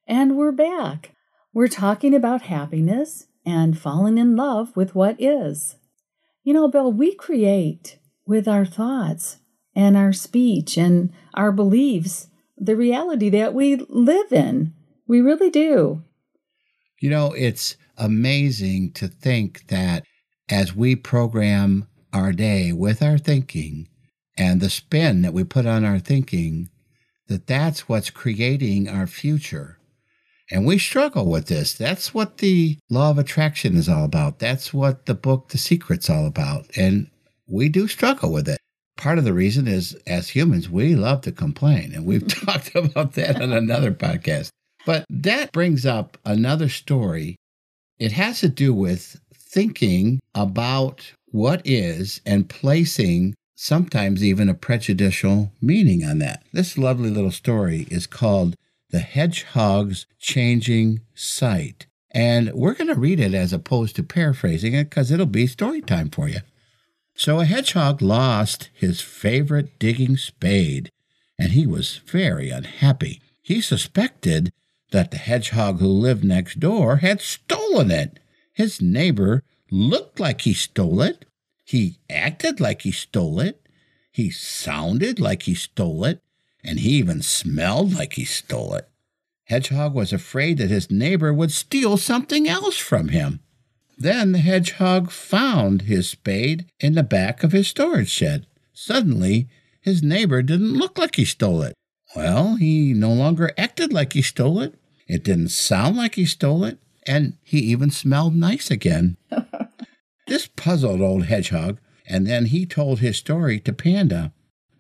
And 0.07 0.37
we're 0.37 0.53
back. 0.53 1.15
We're 1.55 1.69
talking 1.69 2.15
about 2.15 2.43
happiness 2.43 3.29
and 3.47 3.79
falling 3.79 4.19
in 4.19 4.37
love 4.37 4.77
with 4.77 4.95
what 4.95 5.17
is. 5.21 5.77
You 6.43 6.53
know, 6.53 6.69
Bill, 6.69 6.93
we 6.93 7.15
create 7.15 7.99
with 8.27 8.49
our 8.49 8.67
thoughts 8.67 9.39
and 9.75 9.97
our 9.97 10.13
speech 10.13 10.77
and 10.77 11.13
our 11.35 11.53
beliefs 11.53 12.27
the 12.59 12.77
reality 12.77 13.31
that 13.31 13.55
we 13.55 13.77
live 13.89 14.33
in. 14.33 14.75
We 15.07 15.21
really 15.21 15.49
do. 15.49 16.03
You 17.01 17.09
know, 17.09 17.33
it's 17.33 17.77
amazing 17.97 18.93
to 18.93 19.09
think 19.09 19.67
that 19.69 20.05
as 20.51 20.77
we 20.77 20.97
program 20.97 21.89
our 22.13 22.33
day 22.33 22.73
with 22.73 23.03
our 23.03 23.17
thinking 23.17 23.89
and 24.37 24.61
the 24.61 24.71
spin 24.71 25.23
that 25.23 25.33
we 25.33 25.45
put 25.45 25.67
on 25.67 25.85
our 25.85 25.99
thinking, 25.99 26.69
that 27.29 27.47
that's 27.47 27.89
what's 27.89 28.11
creating 28.11 28.89
our 28.89 29.07
future. 29.07 29.79
And 30.51 30.67
we 30.67 30.79
struggle 30.79 31.27
with 31.27 31.47
this. 31.47 31.73
That's 31.73 32.13
what 32.13 32.39
the 32.39 32.79
law 32.91 33.11
of 33.11 33.19
attraction 33.19 33.77
is 33.77 33.89
all 33.89 34.05
about. 34.05 34.41
That's 34.41 34.75
what 34.75 35.07
the 35.07 35.15
book 35.15 35.49
The 35.49 35.59
Secret's 35.59 36.11
all 36.11 36.27
about. 36.27 36.67
And 36.77 37.09
we 37.47 37.69
do 37.69 37.87
struggle 37.87 38.33
with 38.33 38.49
it. 38.49 38.59
Part 38.97 39.19
of 39.19 39.25
the 39.25 39.33
reason 39.33 39.69
is 39.69 39.95
as 40.07 40.29
humans, 40.29 40.69
we 40.69 40.97
love 40.97 41.23
to 41.23 41.33
complain. 41.33 41.95
And 41.95 42.05
we've 42.05 42.27
talked 42.45 42.75
about 42.75 43.13
that 43.15 43.41
on 43.41 43.53
another 43.53 43.93
podcast. 43.93 44.51
But 44.87 45.05
that 45.09 45.53
brings 45.53 45.85
up 45.85 46.19
another 46.25 46.69
story. 46.69 47.37
It 47.99 48.13
has 48.13 48.41
to 48.41 48.49
do 48.49 48.73
with 48.73 49.21
thinking 49.35 50.21
about 50.35 51.13
what 51.27 51.63
is 51.65 52.21
and 52.25 52.49
placing 52.49 53.35
sometimes 53.55 54.25
even 54.25 54.49
a 54.49 54.55
prejudicial 54.55 55.53
meaning 55.61 56.03
on 56.05 56.19
that. 56.19 56.43
This 56.53 56.79
lovely 56.79 57.11
little 57.11 57.31
story 57.31 57.87
is 57.91 58.07
called 58.07 58.57
The 58.91 59.01
Hedgehog's 59.01 60.07
Changing 60.19 61.01
Sight. 61.15 61.87
And 62.13 62.53
we're 62.55 62.75
going 62.75 62.89
to 62.89 62.99
read 62.99 63.21
it 63.21 63.35
as 63.35 63.53
opposed 63.53 63.97
to 63.97 64.03
paraphrasing 64.03 64.73
it 64.73 64.85
because 64.85 65.11
it'll 65.11 65.27
be 65.27 65.47
story 65.47 65.83
time 65.83 66.11
for 66.11 66.29
you. 66.29 66.41
So 67.15 67.39
a 67.39 67.45
hedgehog 67.45 68.01
lost 68.01 68.71
his 68.73 69.03
favorite 69.03 69.79
digging 69.79 70.17
spade, 70.17 70.91
and 71.39 71.53
he 71.53 71.67
was 71.67 72.01
very 72.07 72.49
unhappy. 72.49 73.21
He 73.43 73.61
suspected 73.61 74.51
that 74.91 75.11
the 75.11 75.19
hedgehog 75.19 75.81
who 75.81 75.87
lived 75.87 76.25
next 76.25 76.61
door 76.61 76.97
had 76.97 77.21
stolen 77.21 77.91
it. 77.91 78.19
His 78.53 78.81
neighbor 78.81 79.43
looked 79.71 80.19
like 80.19 80.43
he 80.43 80.53
stole 80.53 81.01
it, 81.01 81.25
he 81.71 82.01
acted 82.11 82.59
like 82.59 82.83
he 82.83 82.91
stole 82.91 83.39
it. 83.39 83.69
He 84.11 84.29
sounded 84.29 85.21
like 85.21 85.45
he 85.45 85.55
stole 85.55 86.05
it. 86.05 86.21
And 86.65 86.81
he 86.81 86.95
even 86.95 87.23
smelled 87.23 87.95
like 87.95 88.15
he 88.15 88.25
stole 88.25 88.75
it. 88.75 88.89
Hedgehog 89.45 89.95
was 89.95 90.13
afraid 90.13 90.59
that 90.59 90.69
his 90.69 90.91
neighbor 90.91 91.33
would 91.33 91.53
steal 91.53 91.97
something 91.97 92.49
else 92.49 92.77
from 92.77 93.11
him. 93.11 93.39
Then 93.97 94.33
the 94.33 94.39
hedgehog 94.39 95.13
found 95.13 95.83
his 95.83 96.09
spade 96.09 96.67
in 96.81 96.95
the 96.97 97.05
back 97.05 97.45
of 97.45 97.53
his 97.53 97.69
storage 97.69 98.11
shed. 98.11 98.49
Suddenly, 98.73 99.47
his 99.81 100.03
neighbor 100.03 100.43
didn't 100.43 100.75
look 100.75 100.99
like 100.99 101.15
he 101.15 101.25
stole 101.25 101.63
it. 101.63 101.75
Well, 102.17 102.57
he 102.57 102.95
no 102.95 103.13
longer 103.13 103.53
acted 103.57 103.93
like 103.93 104.15
he 104.15 104.23
stole 104.23 104.59
it. 104.59 104.75
It 105.11 105.25
didn't 105.25 105.49
sound 105.49 105.97
like 105.97 106.15
he 106.15 106.25
stole 106.25 106.65
it. 106.65 106.79
And 107.05 107.37
he 107.43 107.59
even 107.59 107.91
smelled 107.91 108.37
nice 108.37 108.71
again. 108.71 109.17
This 110.31 110.47
puzzled 110.47 111.01
old 111.01 111.25
Hedgehog, 111.25 111.81
and 112.07 112.25
then 112.25 112.47
he 112.47 112.65
told 112.65 113.01
his 113.01 113.17
story 113.17 113.59
to 113.59 113.73
Panda. 113.73 114.33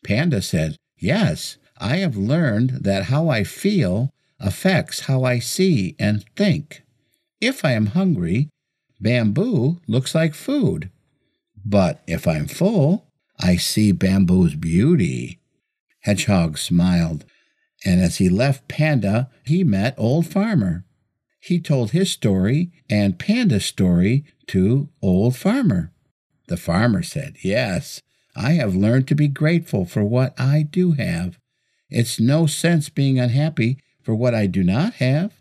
Panda 0.04 0.40
said, 0.42 0.76
Yes, 0.96 1.56
I 1.76 1.96
have 1.96 2.16
learned 2.16 2.84
that 2.84 3.06
how 3.06 3.28
I 3.28 3.42
feel 3.42 4.10
affects 4.38 5.00
how 5.00 5.24
I 5.24 5.40
see 5.40 5.96
and 5.98 6.24
think. 6.36 6.84
If 7.40 7.64
I 7.64 7.72
am 7.72 7.86
hungry, 7.86 8.48
bamboo 9.00 9.80
looks 9.88 10.14
like 10.14 10.34
food. 10.34 10.88
But 11.64 12.00
if 12.06 12.28
I'm 12.28 12.46
full, 12.46 13.08
I 13.36 13.56
see 13.56 13.90
bamboo's 13.90 14.54
beauty. 14.54 15.40
Hedgehog 16.02 16.58
smiled, 16.58 17.24
and 17.84 18.00
as 18.00 18.16
he 18.16 18.28
left 18.28 18.68
Panda, 18.68 19.30
he 19.44 19.64
met 19.64 19.94
Old 19.96 20.26
Farmer 20.26 20.84
he 21.40 21.58
told 21.58 21.90
his 21.90 22.10
story 22.10 22.70
and 22.88 23.18
Panda's 23.18 23.64
story 23.64 24.24
to 24.48 24.90
Old 25.00 25.36
Farmer. 25.36 25.90
The 26.48 26.58
farmer 26.58 27.02
said, 27.02 27.36
Yes, 27.42 28.02
I 28.36 28.52
have 28.52 28.76
learned 28.76 29.08
to 29.08 29.14
be 29.14 29.28
grateful 29.28 29.86
for 29.86 30.04
what 30.04 30.38
I 30.38 30.62
do 30.62 30.92
have. 30.92 31.38
It's 31.88 32.20
no 32.20 32.46
sense 32.46 32.88
being 32.88 33.18
unhappy 33.18 33.78
for 34.02 34.14
what 34.14 34.34
I 34.34 34.46
do 34.46 34.62
not 34.62 34.94
have. 34.94 35.32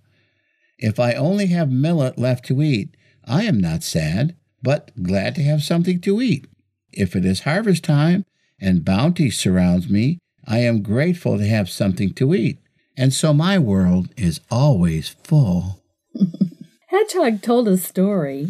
If 0.77 0.99
I 0.99 1.13
only 1.13 1.47
have 1.47 1.69
millet 1.69 2.17
left 2.17 2.45
to 2.45 2.63
eat, 2.63 2.95
I 3.25 3.43
am 3.43 3.59
not 3.59 3.83
sad, 3.83 4.35
but 4.63 4.91
glad 5.03 5.35
to 5.35 5.43
have 5.43 5.61
something 5.63 5.99
to 6.01 6.21
eat. 6.21 6.47
If 6.93 7.15
it 7.15 7.25
is 7.25 7.41
harvest 7.41 7.83
time 7.83 8.25
and 8.59 8.85
bounty 8.85 9.29
surrounds 9.29 9.89
me, 9.89 10.19
I 10.51 10.59
am 10.61 10.81
grateful 10.81 11.37
to 11.37 11.45
have 11.45 11.69
something 11.69 12.11
to 12.13 12.33
eat. 12.33 12.57
And 12.97 13.13
so 13.13 13.35
my 13.35 13.59
world 13.59 14.09
is 14.17 14.41
always 14.49 15.09
full. 15.09 15.83
Hedgehog 16.87 17.43
told 17.43 17.67
a 17.67 17.77
story, 17.77 18.47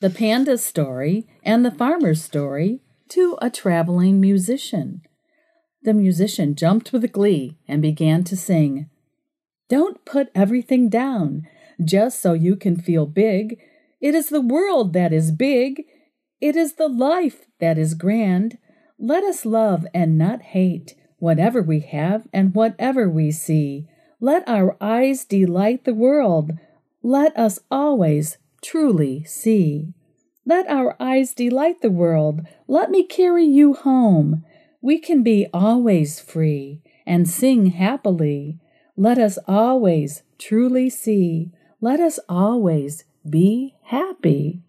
the 0.00 0.08
panda 0.08 0.56
story, 0.56 1.26
and 1.42 1.64
the 1.64 1.72
farmer's 1.72 2.22
story, 2.22 2.80
to 3.08 3.36
a 3.42 3.50
traveling 3.50 4.20
musician. 4.20 5.02
The 5.82 5.92
musician 5.92 6.54
jumped 6.54 6.92
with 6.92 7.10
glee 7.10 7.58
and 7.66 7.82
began 7.82 8.22
to 8.24 8.36
sing. 8.36 8.88
Don't 9.68 10.04
put 10.04 10.30
everything 10.36 10.88
down 10.88 11.48
just 11.84 12.20
so 12.20 12.34
you 12.34 12.54
can 12.54 12.76
feel 12.76 13.04
big. 13.04 13.58
It 14.00 14.14
is 14.14 14.28
the 14.28 14.40
world 14.40 14.92
that 14.92 15.12
is 15.12 15.32
big. 15.32 15.82
It 16.40 16.54
is 16.54 16.74
the 16.74 16.88
life 16.88 17.46
that 17.58 17.78
is 17.78 17.94
grand. 17.94 18.58
Let 18.96 19.24
us 19.24 19.44
love 19.44 19.84
and 19.92 20.16
not 20.16 20.42
hate 20.42 20.94
whatever 21.22 21.62
we 21.62 21.80
have 21.80 22.26
and 22.32 22.54
whatever 22.54 23.08
we 23.08 23.30
see. 23.30 23.86
Let 24.20 24.46
our 24.48 24.76
eyes 24.80 25.24
delight 25.24 25.84
the 25.84 25.94
world 25.94 26.52
let 27.02 27.36
us 27.36 27.58
always 27.68 28.38
truly 28.62 29.24
see. 29.24 29.92
Let 30.46 30.68
our 30.68 30.96
eyes 31.00 31.34
delight 31.34 31.82
the 31.82 31.90
world. 31.90 32.42
Let 32.68 32.90
me 32.90 33.04
carry 33.04 33.44
you 33.44 33.74
home. 33.74 34.44
We 34.80 34.98
can 34.98 35.24
be 35.24 35.48
always 35.52 36.20
free 36.20 36.80
and 37.04 37.28
sing 37.28 37.66
happily. 37.66 38.60
Let 38.96 39.18
us 39.18 39.36
always 39.48 40.22
truly 40.38 40.90
see. 40.90 41.50
Let 41.80 41.98
us 41.98 42.20
always 42.28 43.04
be 43.28 43.74
happy. 43.86 44.62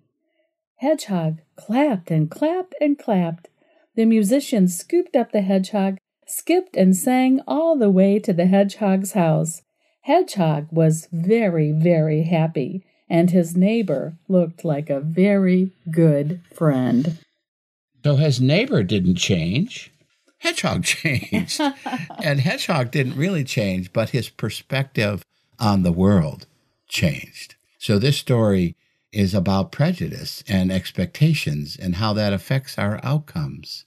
Hedgehog 0.78 1.42
clapped 1.56 2.10
and 2.10 2.32
clapped 2.32 2.74
and 2.82 2.98
clapped. 2.98 3.50
The 3.96 4.06
musician 4.06 4.68
scooped 4.68 5.16
up 5.16 5.32
the 5.32 5.42
hedgehog, 5.42 5.98
skipped 6.26 6.76
and 6.76 6.96
sang 6.96 7.42
all 7.48 7.78
the 7.78 7.90
way 7.90 8.20
to 8.20 8.34
the 8.34 8.46
hedgehog's 8.46 9.14
house. 9.14 9.62
Hedgehog 10.02 10.68
was 10.72 11.08
very, 11.12 11.72
very 11.72 12.24
happy, 12.24 12.84
and 13.10 13.32
his 13.32 13.56
neighbor 13.56 14.18
looked 14.28 14.66
like 14.66 14.90
a 14.90 15.00
very 15.00 15.72
good 15.90 16.42
friend. 16.54 17.18
So 18.04 18.18
his 18.18 18.42
neighbor 18.42 18.84
didn't 18.84 19.16
change. 19.16 19.92
Hedgehog 20.40 20.84
changed. 20.86 21.62
and 22.24 22.40
Hedgehog 22.40 22.92
didn't 22.92 23.16
really 23.16 23.44
change, 23.44 23.94
but 23.94 24.10
his 24.10 24.30
perspective 24.30 25.24
on 25.60 25.84
the 25.84 25.92
world 25.92 26.46
changed. 26.88 27.56
So 27.80 27.98
this 27.98 28.18
story 28.18 28.76
is 29.12 29.34
about 29.34 29.72
prejudice 29.72 30.44
and 30.48 30.72
expectations 30.72 31.78
and 31.80 31.96
how 31.96 32.14
that 32.14 32.34
affects 32.34 32.78
our 32.78 33.00
outcomes. 33.04 33.86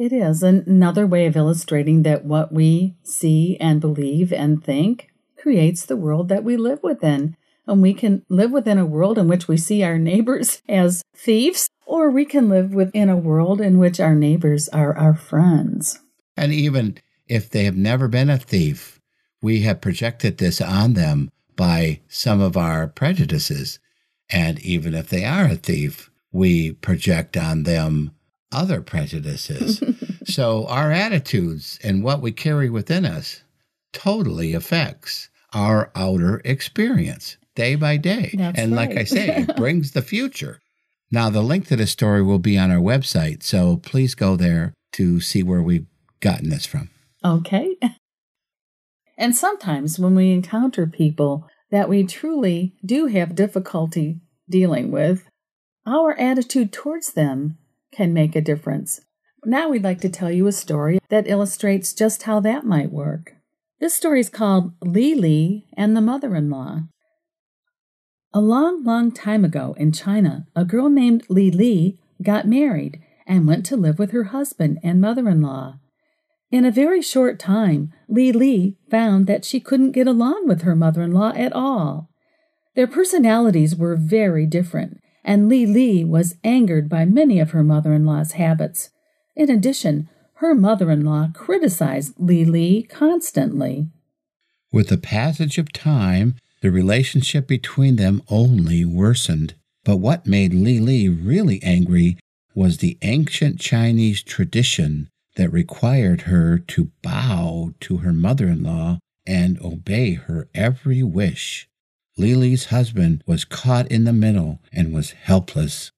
It 0.00 0.14
is 0.14 0.42
another 0.42 1.06
way 1.06 1.26
of 1.26 1.36
illustrating 1.36 2.04
that 2.04 2.24
what 2.24 2.54
we 2.54 2.94
see 3.02 3.58
and 3.60 3.82
believe 3.82 4.32
and 4.32 4.64
think 4.64 5.10
creates 5.36 5.84
the 5.84 5.94
world 5.94 6.30
that 6.30 6.42
we 6.42 6.56
live 6.56 6.82
within. 6.82 7.36
And 7.66 7.82
we 7.82 7.92
can 7.92 8.24
live 8.30 8.50
within 8.50 8.78
a 8.78 8.86
world 8.86 9.18
in 9.18 9.28
which 9.28 9.46
we 9.46 9.58
see 9.58 9.82
our 9.82 9.98
neighbors 9.98 10.62
as 10.70 11.02
thieves, 11.14 11.68
or 11.84 12.10
we 12.10 12.24
can 12.24 12.48
live 12.48 12.72
within 12.72 13.10
a 13.10 13.16
world 13.16 13.60
in 13.60 13.76
which 13.76 14.00
our 14.00 14.14
neighbors 14.14 14.70
are 14.70 14.96
our 14.96 15.12
friends. 15.12 16.00
And 16.34 16.50
even 16.50 16.96
if 17.28 17.50
they 17.50 17.64
have 17.64 17.76
never 17.76 18.08
been 18.08 18.30
a 18.30 18.38
thief, 18.38 19.02
we 19.42 19.60
have 19.64 19.82
projected 19.82 20.38
this 20.38 20.62
on 20.62 20.94
them 20.94 21.30
by 21.56 22.00
some 22.08 22.40
of 22.40 22.56
our 22.56 22.86
prejudices. 22.86 23.78
And 24.30 24.60
even 24.60 24.94
if 24.94 25.10
they 25.10 25.26
are 25.26 25.44
a 25.44 25.56
thief, 25.56 26.10
we 26.32 26.72
project 26.72 27.36
on 27.36 27.64
them 27.64 28.12
other 28.52 28.80
prejudices. 28.80 29.82
so 30.24 30.66
our 30.66 30.90
attitudes 30.90 31.78
and 31.82 32.04
what 32.04 32.20
we 32.20 32.32
carry 32.32 32.70
within 32.70 33.04
us 33.04 33.42
totally 33.92 34.54
affects 34.54 35.28
our 35.52 35.90
outer 35.94 36.40
experience 36.44 37.36
day 37.54 37.74
by 37.74 37.96
day. 37.96 38.34
That's 38.34 38.58
and 38.58 38.74
right. 38.74 38.88
like 38.88 38.98
I 38.98 39.04
say, 39.04 39.28
it 39.28 39.56
brings 39.56 39.92
the 39.92 40.02
future. 40.02 40.60
Now, 41.10 41.28
the 41.28 41.42
link 41.42 41.66
to 41.68 41.76
this 41.76 41.90
story 41.90 42.22
will 42.22 42.38
be 42.38 42.56
on 42.56 42.70
our 42.70 42.78
website, 42.78 43.42
so 43.42 43.76
please 43.78 44.14
go 44.14 44.36
there 44.36 44.74
to 44.92 45.20
see 45.20 45.42
where 45.42 45.62
we've 45.62 45.86
gotten 46.20 46.50
this 46.50 46.66
from. 46.66 46.90
Okay. 47.24 47.76
And 49.20 49.36
sometimes 49.36 49.98
when 49.98 50.14
we 50.14 50.32
encounter 50.32 50.86
people 50.86 51.46
that 51.70 51.90
we 51.90 52.04
truly 52.04 52.72
do 52.82 53.04
have 53.08 53.34
difficulty 53.34 54.18
dealing 54.48 54.90
with, 54.90 55.28
our 55.86 56.18
attitude 56.18 56.72
towards 56.72 57.12
them 57.12 57.58
can 57.92 58.12
make 58.12 58.36
a 58.36 58.40
difference. 58.40 59.00
Now 59.44 59.68
we'd 59.68 59.84
like 59.84 60.00
to 60.02 60.08
tell 60.08 60.30
you 60.30 60.46
a 60.46 60.52
story 60.52 60.98
that 61.08 61.28
illustrates 61.28 61.92
just 61.92 62.24
how 62.24 62.40
that 62.40 62.64
might 62.64 62.92
work. 62.92 63.34
This 63.80 63.94
story 63.94 64.20
is 64.20 64.28
called 64.28 64.72
Lily 64.82 65.66
and 65.76 65.96
the 65.96 66.02
Mother 66.02 66.36
in 66.36 66.50
Law. 66.50 66.82
A 68.32 68.40
long, 68.40 68.84
long 68.84 69.10
time 69.10 69.44
ago 69.44 69.74
in 69.78 69.90
China, 69.90 70.46
a 70.54 70.64
girl 70.64 70.88
named 70.88 71.24
Li 71.28 71.50
Li 71.50 71.98
got 72.22 72.46
married 72.46 73.00
and 73.26 73.46
went 73.46 73.64
to 73.66 73.76
live 73.76 73.98
with 73.98 74.12
her 74.12 74.24
husband 74.24 74.78
and 74.82 75.00
mother 75.00 75.28
in 75.28 75.40
law. 75.40 75.78
In 76.50 76.64
a 76.64 76.70
very 76.70 77.00
short 77.00 77.38
time, 77.38 77.92
Li 78.08 78.30
Li 78.32 78.76
found 78.90 79.26
that 79.26 79.44
she 79.44 79.58
couldn't 79.58 79.92
get 79.92 80.06
along 80.06 80.46
with 80.46 80.62
her 80.62 80.76
mother 80.76 81.02
in 81.02 81.12
law 81.12 81.32
at 81.34 81.52
all. 81.52 82.10
Their 82.74 82.86
personalities 82.86 83.74
were 83.74 83.96
very 83.96 84.46
different, 84.46 84.99
and 85.24 85.48
Li 85.48 85.66
Li 85.66 86.04
was 86.04 86.36
angered 86.44 86.88
by 86.88 87.04
many 87.04 87.38
of 87.40 87.50
her 87.50 87.62
mother 87.62 87.92
in 87.92 88.04
law's 88.04 88.32
habits. 88.32 88.90
In 89.36 89.50
addition, 89.50 90.08
her 90.34 90.54
mother 90.54 90.90
in 90.90 91.04
law 91.04 91.28
criticized 91.34 92.14
Li 92.18 92.44
Li 92.44 92.82
constantly. 92.82 93.88
With 94.72 94.88
the 94.88 94.98
passage 94.98 95.58
of 95.58 95.72
time, 95.72 96.36
the 96.62 96.70
relationship 96.70 97.46
between 97.46 97.96
them 97.96 98.22
only 98.28 98.84
worsened. 98.84 99.54
But 99.84 99.96
what 99.96 100.26
made 100.26 100.52
Li 100.52 100.78
Li 100.78 101.08
really 101.08 101.62
angry 101.62 102.18
was 102.54 102.78
the 102.78 102.98
ancient 103.02 103.60
Chinese 103.60 104.22
tradition 104.22 105.08
that 105.36 105.52
required 105.52 106.22
her 106.22 106.58
to 106.58 106.90
bow 107.02 107.72
to 107.80 107.98
her 107.98 108.12
mother 108.12 108.48
in 108.48 108.62
law 108.62 108.98
and 109.26 109.60
obey 109.62 110.14
her 110.14 110.48
every 110.54 111.02
wish. 111.02 111.68
Li 112.20 112.34
Li's 112.34 112.66
husband 112.66 113.24
was 113.26 113.46
caught 113.46 113.90
in 113.90 114.04
the 114.04 114.12
middle 114.12 114.58
and 114.74 114.92
was 114.92 115.12
helpless. 115.12 115.90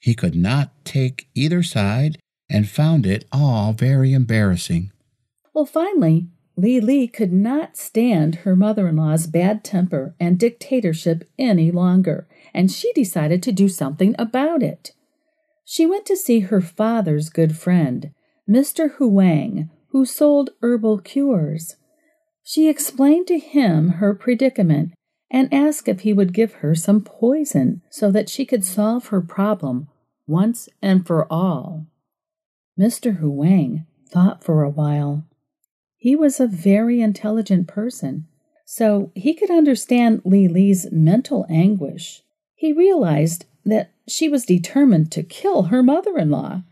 He 0.00 0.16
could 0.16 0.34
not 0.34 0.72
take 0.84 1.28
either 1.32 1.62
side 1.62 2.18
and 2.50 2.68
found 2.68 3.06
it 3.06 3.24
all 3.30 3.72
very 3.72 4.12
embarrassing. 4.12 4.90
Well, 5.54 5.66
finally, 5.66 6.26
Li 6.56 6.80
Li 6.80 7.06
could 7.06 7.32
not 7.32 7.76
stand 7.76 8.34
her 8.42 8.56
mother 8.56 8.88
in 8.88 8.96
law's 8.96 9.28
bad 9.28 9.62
temper 9.62 10.16
and 10.18 10.40
dictatorship 10.40 11.22
any 11.38 11.70
longer, 11.70 12.26
and 12.52 12.68
she 12.68 12.92
decided 12.92 13.40
to 13.44 13.52
do 13.52 13.68
something 13.68 14.16
about 14.18 14.64
it. 14.64 14.90
She 15.64 15.86
went 15.86 16.04
to 16.06 16.16
see 16.16 16.40
her 16.40 16.60
father's 16.60 17.30
good 17.30 17.56
friend, 17.56 18.10
Mr. 18.48 18.94
Huang, 18.96 19.70
who 19.90 20.04
sold 20.04 20.50
herbal 20.62 20.98
cures. 20.98 21.76
She 22.42 22.68
explained 22.68 23.28
to 23.28 23.38
him 23.38 24.00
her 24.00 24.14
predicament 24.14 24.94
and 25.30 25.52
asked 25.52 25.88
if 25.88 26.00
he 26.00 26.12
would 26.12 26.32
give 26.32 26.54
her 26.54 26.74
some 26.74 27.00
poison 27.00 27.82
so 27.90 28.10
that 28.10 28.28
she 28.28 28.44
could 28.44 28.64
solve 28.64 29.08
her 29.08 29.20
problem 29.20 29.88
once 30.26 30.68
and 30.82 31.06
for 31.06 31.30
all. 31.32 31.86
Mr. 32.78 33.18
Huang 33.18 33.86
thought 34.08 34.42
for 34.42 34.62
a 34.62 34.70
while. 34.70 35.24
He 35.96 36.16
was 36.16 36.40
a 36.40 36.46
very 36.46 37.00
intelligent 37.00 37.68
person, 37.68 38.26
so 38.64 39.12
he 39.14 39.34
could 39.34 39.50
understand 39.50 40.22
Li 40.24 40.48
Li's 40.48 40.90
mental 40.90 41.46
anguish. 41.48 42.22
He 42.54 42.72
realized 42.72 43.44
that 43.64 43.90
she 44.08 44.28
was 44.28 44.46
determined 44.46 45.12
to 45.12 45.22
kill 45.22 45.64
her 45.64 45.82
mother 45.82 46.16
in 46.18 46.30
law. 46.30 46.62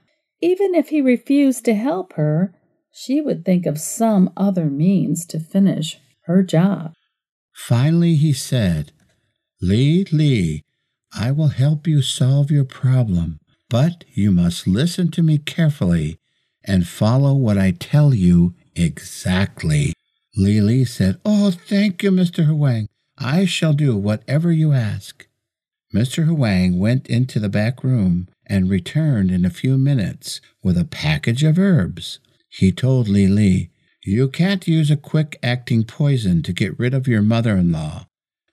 Even 0.40 0.74
if 0.74 0.88
he 0.88 1.00
refused 1.00 1.64
to 1.64 1.74
help 1.74 2.14
her, 2.14 2.54
she 2.92 3.20
would 3.20 3.44
think 3.44 3.66
of 3.66 3.78
some 3.78 4.32
other 4.36 4.66
means 4.66 5.26
to 5.26 5.38
finish 5.38 6.00
her 6.22 6.42
job. 6.42 6.94
Finally, 7.58 8.14
he 8.14 8.32
said, 8.32 8.92
Li 9.60 10.06
Li, 10.12 10.62
I 11.12 11.32
will 11.32 11.48
help 11.48 11.86
you 11.86 12.00
solve 12.00 12.50
your 12.50 12.64
problem, 12.64 13.40
but 13.68 14.04
you 14.14 14.30
must 14.30 14.66
listen 14.66 15.10
to 15.10 15.22
me 15.22 15.36
carefully 15.36 16.18
and 16.64 16.88
follow 16.88 17.34
what 17.34 17.58
I 17.58 17.72
tell 17.72 18.14
you 18.14 18.54
exactly. 18.74 19.92
Li 20.36 20.60
Li 20.62 20.84
said, 20.84 21.18
Oh, 21.26 21.50
thank 21.50 22.02
you, 22.02 22.10
Mr. 22.10 22.46
Huang. 22.46 22.86
I 23.18 23.44
shall 23.44 23.74
do 23.74 23.96
whatever 23.96 24.50
you 24.50 24.72
ask. 24.72 25.26
Mr. 25.92 26.26
Huang 26.26 26.78
went 26.78 27.06
into 27.08 27.40
the 27.40 27.50
back 27.50 27.82
room 27.82 28.28
and 28.46 28.70
returned 28.70 29.30
in 29.30 29.44
a 29.44 29.50
few 29.50 29.76
minutes 29.76 30.40
with 30.62 30.78
a 30.78 30.84
package 30.84 31.42
of 31.42 31.58
herbs. 31.58 32.20
He 32.48 32.72
told 32.72 33.08
Li 33.08 33.26
Li, 33.26 33.70
You 34.08 34.30
can't 34.30 34.66
use 34.66 34.90
a 34.90 34.96
quick 34.96 35.38
acting 35.42 35.84
poison 35.84 36.42
to 36.44 36.54
get 36.54 36.78
rid 36.78 36.94
of 36.94 37.06
your 37.06 37.20
mother 37.20 37.58
in 37.58 37.72
law, 37.72 38.06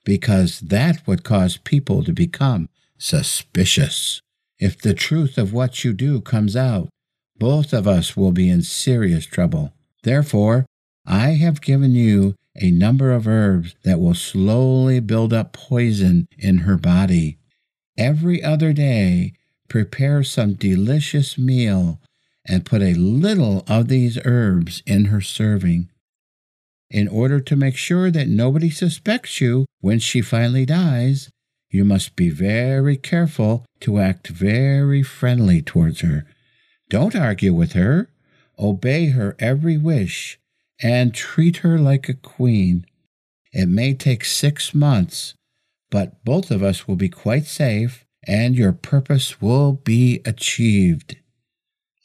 because 0.04 0.60
that 0.60 1.06
would 1.06 1.24
cause 1.24 1.56
people 1.56 2.04
to 2.04 2.12
become 2.12 2.68
suspicious. 2.98 4.20
If 4.58 4.78
the 4.78 4.92
truth 4.92 5.38
of 5.38 5.54
what 5.54 5.82
you 5.82 5.94
do 5.94 6.20
comes 6.20 6.56
out, 6.56 6.90
both 7.38 7.72
of 7.72 7.88
us 7.88 8.14
will 8.14 8.32
be 8.32 8.50
in 8.50 8.60
serious 8.60 9.24
trouble. 9.24 9.72
Therefore, 10.02 10.66
I 11.06 11.28
have 11.30 11.62
given 11.62 11.92
you 11.92 12.34
a 12.54 12.70
number 12.70 13.10
of 13.10 13.26
herbs 13.26 13.76
that 13.82 13.98
will 13.98 14.12
slowly 14.12 15.00
build 15.00 15.32
up 15.32 15.54
poison 15.54 16.28
in 16.36 16.58
her 16.58 16.76
body. 16.76 17.38
Every 17.96 18.44
other 18.44 18.74
day, 18.74 19.32
prepare 19.70 20.22
some 20.22 20.52
delicious 20.52 21.38
meal 21.38 21.98
and 22.46 22.64
put 22.64 22.82
a 22.82 22.94
little 22.94 23.64
of 23.68 23.88
these 23.88 24.18
herbs 24.24 24.82
in 24.86 25.06
her 25.06 25.20
serving. 25.20 25.90
In 26.90 27.08
order 27.08 27.40
to 27.40 27.56
make 27.56 27.76
sure 27.76 28.10
that 28.10 28.28
nobody 28.28 28.70
suspects 28.70 29.40
you 29.40 29.66
when 29.80 29.98
she 29.98 30.20
finally 30.20 30.64
dies, 30.64 31.30
you 31.70 31.84
must 31.84 32.14
be 32.14 32.30
very 32.30 32.96
careful 32.96 33.66
to 33.80 33.98
act 33.98 34.28
very 34.28 35.02
friendly 35.02 35.60
towards 35.60 36.00
her. 36.00 36.24
Don't 36.88 37.16
argue 37.16 37.52
with 37.52 37.72
her. 37.72 38.08
Obey 38.58 39.06
her 39.06 39.36
every 39.38 39.76
wish 39.76 40.38
and 40.80 41.12
treat 41.12 41.58
her 41.58 41.78
like 41.78 42.08
a 42.08 42.14
queen. 42.14 42.86
It 43.52 43.66
may 43.66 43.94
take 43.94 44.24
six 44.24 44.74
months, 44.74 45.34
but 45.90 46.24
both 46.24 46.50
of 46.50 46.62
us 46.62 46.86
will 46.86 46.96
be 46.96 47.08
quite 47.08 47.46
safe 47.46 48.04
and 48.26 48.54
your 48.54 48.72
purpose 48.72 49.40
will 49.40 49.72
be 49.72 50.20
achieved. 50.24 51.16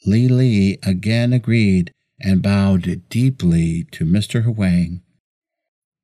Li 0.04 0.26
Li 0.26 0.78
again 0.82 1.32
agreed 1.32 1.92
and 2.20 2.42
bowed 2.42 3.02
deeply 3.08 3.84
to 3.92 4.04
Mr. 4.04 4.42
Huang. 4.42 5.00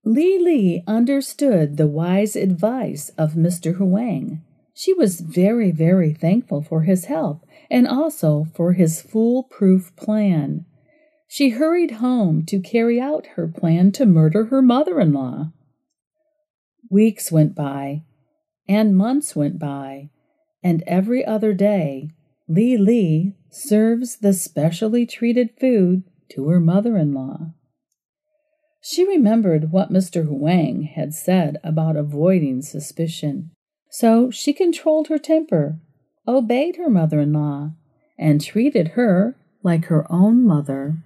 Li 0.04 0.38
Li 0.38 0.82
understood 0.86 1.76
the 1.76 1.86
wise 1.86 2.36
advice 2.36 3.10
of 3.18 3.32
Mr. 3.32 3.76
Huang. 3.76 4.42
She 4.72 4.94
was 4.94 5.20
very, 5.20 5.72
very 5.72 6.12
thankful 6.12 6.62
for 6.62 6.82
his 6.82 7.06
help 7.06 7.44
and 7.68 7.88
also 7.88 8.46
for 8.54 8.74
his 8.74 9.02
foolproof 9.02 9.94
plan. 9.96 10.64
She 11.26 11.50
hurried 11.50 11.92
home 11.92 12.46
to 12.46 12.60
carry 12.60 13.00
out 13.00 13.26
her 13.34 13.48
plan 13.48 13.90
to 13.92 14.06
murder 14.06 14.46
her 14.46 14.62
mother 14.62 15.00
in 15.00 15.12
law. 15.12 15.52
Weeks 16.88 17.32
went 17.32 17.54
by, 17.54 18.04
and 18.68 18.96
months 18.96 19.34
went 19.34 19.58
by, 19.58 20.10
and 20.62 20.82
every 20.86 21.24
other 21.24 21.52
day, 21.52 22.10
Li 22.46 22.78
Li 22.78 23.34
serves 23.50 24.18
the 24.18 24.32
specially 24.32 25.06
treated 25.06 25.50
food 25.58 26.02
to 26.30 26.48
her 26.48 26.60
mother 26.60 26.96
in 26.96 27.12
law. 27.14 27.52
She 28.82 29.06
remembered 29.06 29.72
what 29.72 29.92
Mr. 29.92 30.26
Huang 30.26 30.82
had 30.82 31.12
said 31.14 31.58
about 31.64 31.96
avoiding 31.96 32.62
suspicion, 32.62 33.50
so 33.90 34.30
she 34.30 34.52
controlled 34.52 35.08
her 35.08 35.18
temper, 35.18 35.78
obeyed 36.26 36.76
her 36.76 36.90
mother 36.90 37.20
in 37.20 37.32
law, 37.32 37.72
and 38.18 38.40
treated 38.40 38.88
her 38.88 39.36
like 39.62 39.86
her 39.86 40.10
own 40.10 40.46
mother. 40.46 40.98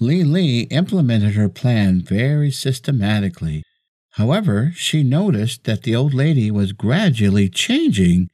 Li 0.00 0.24
Li 0.24 0.62
implemented 0.70 1.34
her 1.34 1.48
plan 1.48 2.00
very 2.00 2.50
systematically. 2.50 3.62
However, 4.12 4.72
she 4.74 5.02
noticed 5.02 5.64
that 5.64 5.82
the 5.82 5.94
old 5.94 6.14
lady 6.14 6.50
was 6.50 6.72
gradually 6.72 7.48
changing 7.48 8.28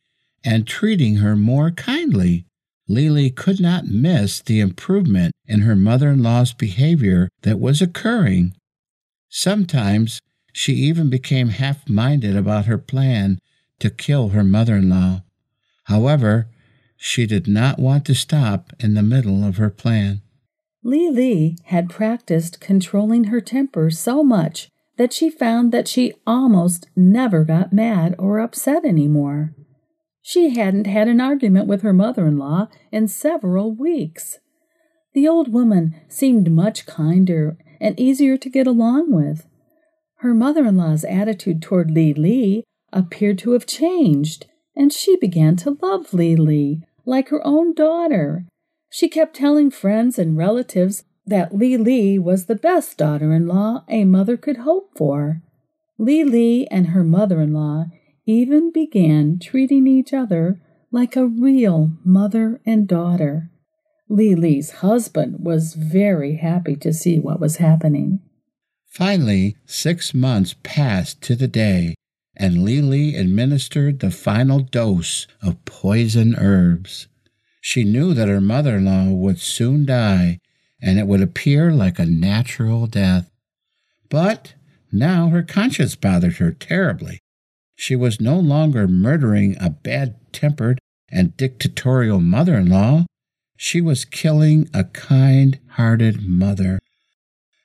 and 0.44 0.66
treating 0.66 1.16
her 1.16 1.36
more 1.36 1.70
kindly. 1.70 2.46
Li 2.90 3.08
Li 3.08 3.30
could 3.30 3.60
not 3.60 3.86
miss 3.86 4.40
the 4.40 4.58
improvement 4.58 5.32
in 5.46 5.60
her 5.60 5.76
mother 5.76 6.08
in 6.08 6.24
law's 6.24 6.52
behavior 6.52 7.28
that 7.42 7.60
was 7.60 7.80
occurring. 7.80 8.52
Sometimes 9.28 10.20
she 10.52 10.72
even 10.72 11.08
became 11.08 11.50
half 11.50 11.88
minded 11.88 12.36
about 12.36 12.66
her 12.66 12.78
plan 12.78 13.38
to 13.78 13.90
kill 13.90 14.30
her 14.30 14.42
mother 14.42 14.74
in 14.74 14.90
law. 14.90 15.22
However, 15.84 16.48
she 16.96 17.26
did 17.26 17.46
not 17.46 17.78
want 17.78 18.04
to 18.06 18.14
stop 18.14 18.72
in 18.80 18.94
the 18.94 19.04
middle 19.04 19.44
of 19.44 19.58
her 19.58 19.70
plan. 19.70 20.22
Li 20.82 21.08
Li 21.10 21.56
had 21.66 21.88
practiced 21.88 22.58
controlling 22.58 23.24
her 23.24 23.40
temper 23.40 23.92
so 23.92 24.24
much 24.24 24.68
that 24.96 25.12
she 25.12 25.30
found 25.30 25.70
that 25.70 25.86
she 25.86 26.12
almost 26.26 26.88
never 26.96 27.44
got 27.44 27.72
mad 27.72 28.16
or 28.18 28.40
upset 28.40 28.84
anymore. 28.84 29.54
She 30.22 30.50
hadn't 30.50 30.86
had 30.86 31.08
an 31.08 31.20
argument 31.20 31.66
with 31.66 31.82
her 31.82 31.92
mother 31.92 32.26
in 32.26 32.38
law 32.38 32.68
in 32.92 33.08
several 33.08 33.72
weeks. 33.72 34.38
The 35.14 35.26
old 35.26 35.52
woman 35.52 35.94
seemed 36.08 36.52
much 36.52 36.86
kinder 36.86 37.56
and 37.80 37.98
easier 37.98 38.36
to 38.36 38.50
get 38.50 38.66
along 38.66 39.12
with. 39.12 39.46
Her 40.16 40.34
mother 40.34 40.66
in 40.66 40.76
law's 40.76 41.04
attitude 41.04 41.62
toward 41.62 41.90
Li 41.90 42.12
Li 42.12 42.64
appeared 42.92 43.38
to 43.38 43.52
have 43.52 43.66
changed, 43.66 44.46
and 44.76 44.92
she 44.92 45.16
began 45.16 45.56
to 45.56 45.78
love 45.80 46.12
Li 46.12 46.36
Li 46.36 46.82
like 47.06 47.30
her 47.30 47.44
own 47.46 47.74
daughter 47.74 48.44
she 48.90 49.08
kept 49.08 49.36
telling 49.36 49.70
friends 49.70 50.18
and 50.18 50.36
relatives 50.36 51.04
that 51.24 51.54
Li 51.54 51.76
Li 51.76 52.18
was 52.18 52.46
the 52.46 52.56
best 52.56 52.98
daughter 52.98 53.32
in 53.32 53.46
law 53.46 53.84
a 53.88 54.04
mother 54.04 54.36
could 54.36 54.58
hope 54.58 54.90
for. 54.96 55.40
Li 55.96 56.24
Li 56.24 56.66
and 56.70 56.88
her 56.88 57.04
mother 57.04 57.40
in 57.40 57.52
law 57.52 57.86
even 58.26 58.70
began 58.72 59.38
treating 59.38 59.86
each 59.86 60.12
other 60.12 60.60
like 60.92 61.16
a 61.16 61.26
real 61.26 61.92
mother 62.04 62.60
and 62.66 62.88
daughter. 62.88 63.50
Lily's 64.08 64.70
husband 64.72 65.36
was 65.38 65.74
very 65.74 66.36
happy 66.36 66.74
to 66.76 66.92
see 66.92 67.18
what 67.18 67.40
was 67.40 67.56
happening. 67.56 68.20
Finally, 68.88 69.56
six 69.66 70.12
months 70.12 70.56
passed 70.64 71.22
to 71.22 71.36
the 71.36 71.46
day, 71.46 71.94
and 72.36 72.64
Lily 72.64 73.14
administered 73.14 74.00
the 74.00 74.10
final 74.10 74.58
dose 74.58 75.28
of 75.40 75.64
poison 75.64 76.34
herbs. 76.36 77.06
She 77.60 77.84
knew 77.84 78.14
that 78.14 78.28
her 78.28 78.40
mother 78.40 78.76
in 78.76 78.86
law 78.86 79.10
would 79.10 79.38
soon 79.38 79.86
die, 79.86 80.40
and 80.82 80.98
it 80.98 81.06
would 81.06 81.20
appear 81.20 81.72
like 81.72 81.98
a 81.98 82.06
natural 82.06 82.86
death. 82.86 83.30
But 84.08 84.54
now 84.90 85.28
her 85.28 85.44
conscience 85.44 85.94
bothered 85.94 86.38
her 86.38 86.50
terribly. 86.50 87.20
She 87.80 87.96
was 87.96 88.20
no 88.20 88.38
longer 88.38 88.86
murdering 88.86 89.56
a 89.58 89.70
bad 89.70 90.14
tempered 90.34 90.80
and 91.10 91.34
dictatorial 91.38 92.20
mother 92.20 92.58
in 92.58 92.68
law. 92.68 93.06
She 93.56 93.80
was 93.80 94.04
killing 94.04 94.68
a 94.74 94.84
kind 94.84 95.58
hearted 95.66 96.20
mother. 96.20 96.78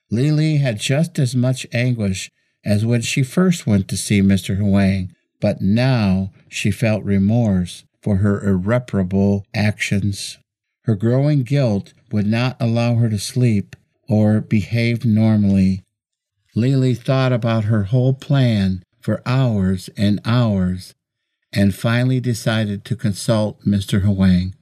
Lily 0.09 0.55
had 0.55 0.79
just 0.79 1.19
as 1.19 1.35
much 1.35 1.67
anguish 1.73 2.31
as 2.63 2.85
when 2.85 3.01
she 3.01 3.23
first 3.23 3.67
went 3.67 3.89
to 3.89 3.97
see 3.97 4.21
Mr. 4.21 4.55
Huang, 4.55 5.11
but 5.41 5.61
now 5.61 6.31
she 6.47 6.71
felt 6.71 7.03
remorse 7.03 7.83
for 8.01 8.15
her 8.17 8.41
irreparable 8.41 9.45
actions. 9.53 10.37
Her 10.85 10.95
growing 10.95 11.43
guilt 11.43 11.91
would 12.09 12.25
not 12.25 12.55
allow 12.61 12.95
her 12.95 13.09
to 13.09 13.19
sleep 13.19 13.75
or 14.07 14.39
behave 14.39 15.03
normally. 15.03 15.83
Lily 16.55 16.93
thought 16.95 17.33
about 17.33 17.65
her 17.65 17.83
whole 17.83 18.13
plan 18.13 18.81
for 19.05 19.21
hours 19.23 19.87
and 19.95 20.19
hours 20.25 20.95
and 21.53 21.75
finally 21.75 22.19
decided 22.19 22.83
to 22.83 22.95
consult 22.95 23.61
Mr. 23.63 24.01
Huang. 24.01 24.55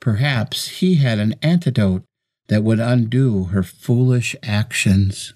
Perhaps 0.00 0.80
he 0.80 0.96
had 0.96 1.20
an 1.20 1.36
antidote 1.42 2.02
that 2.48 2.64
would 2.64 2.80
undo 2.80 3.44
her 3.44 3.62
foolish 3.62 4.34
actions. 4.42 5.32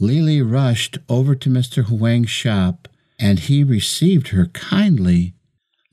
Lily 0.00 0.42
rushed 0.42 0.98
over 1.08 1.36
to 1.36 1.48
Mr. 1.48 1.84
Huang's 1.84 2.28
shop, 2.30 2.88
and 3.20 3.38
he 3.38 3.62
received 3.62 4.28
her 4.28 4.46
kindly. 4.46 5.34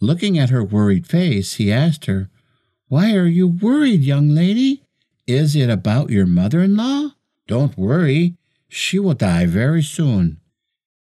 Looking 0.01 0.39
at 0.39 0.49
her 0.49 0.63
worried 0.63 1.05
face, 1.05 1.57
he 1.57 1.71
asked 1.71 2.05
her, 2.07 2.31
Why 2.87 3.13
are 3.13 3.27
you 3.27 3.47
worried, 3.47 4.01
young 4.01 4.29
lady? 4.29 4.81
Is 5.27 5.55
it 5.55 5.69
about 5.69 6.09
your 6.09 6.25
mother 6.25 6.63
in 6.63 6.75
law? 6.75 7.11
Don't 7.45 7.77
worry, 7.77 8.33
she 8.67 8.97
will 8.97 9.13
die 9.13 9.45
very 9.45 9.83
soon. 9.83 10.39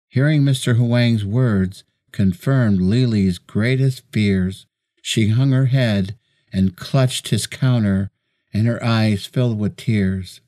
Hearing 0.09 0.41
Mr. 0.41 0.75
Huang's 0.75 1.23
words 1.23 1.83
confirmed 2.11 2.81
Lily's 2.81 3.37
greatest 3.37 4.03
fears. 4.11 4.65
She 5.03 5.29
hung 5.29 5.51
her 5.51 5.67
head 5.67 6.17
and 6.51 6.75
clutched 6.75 7.27
his 7.27 7.45
counter, 7.45 8.09
and 8.51 8.65
her 8.65 8.83
eyes 8.83 9.27
filled 9.27 9.59
with 9.59 9.77
tears. 9.77 10.41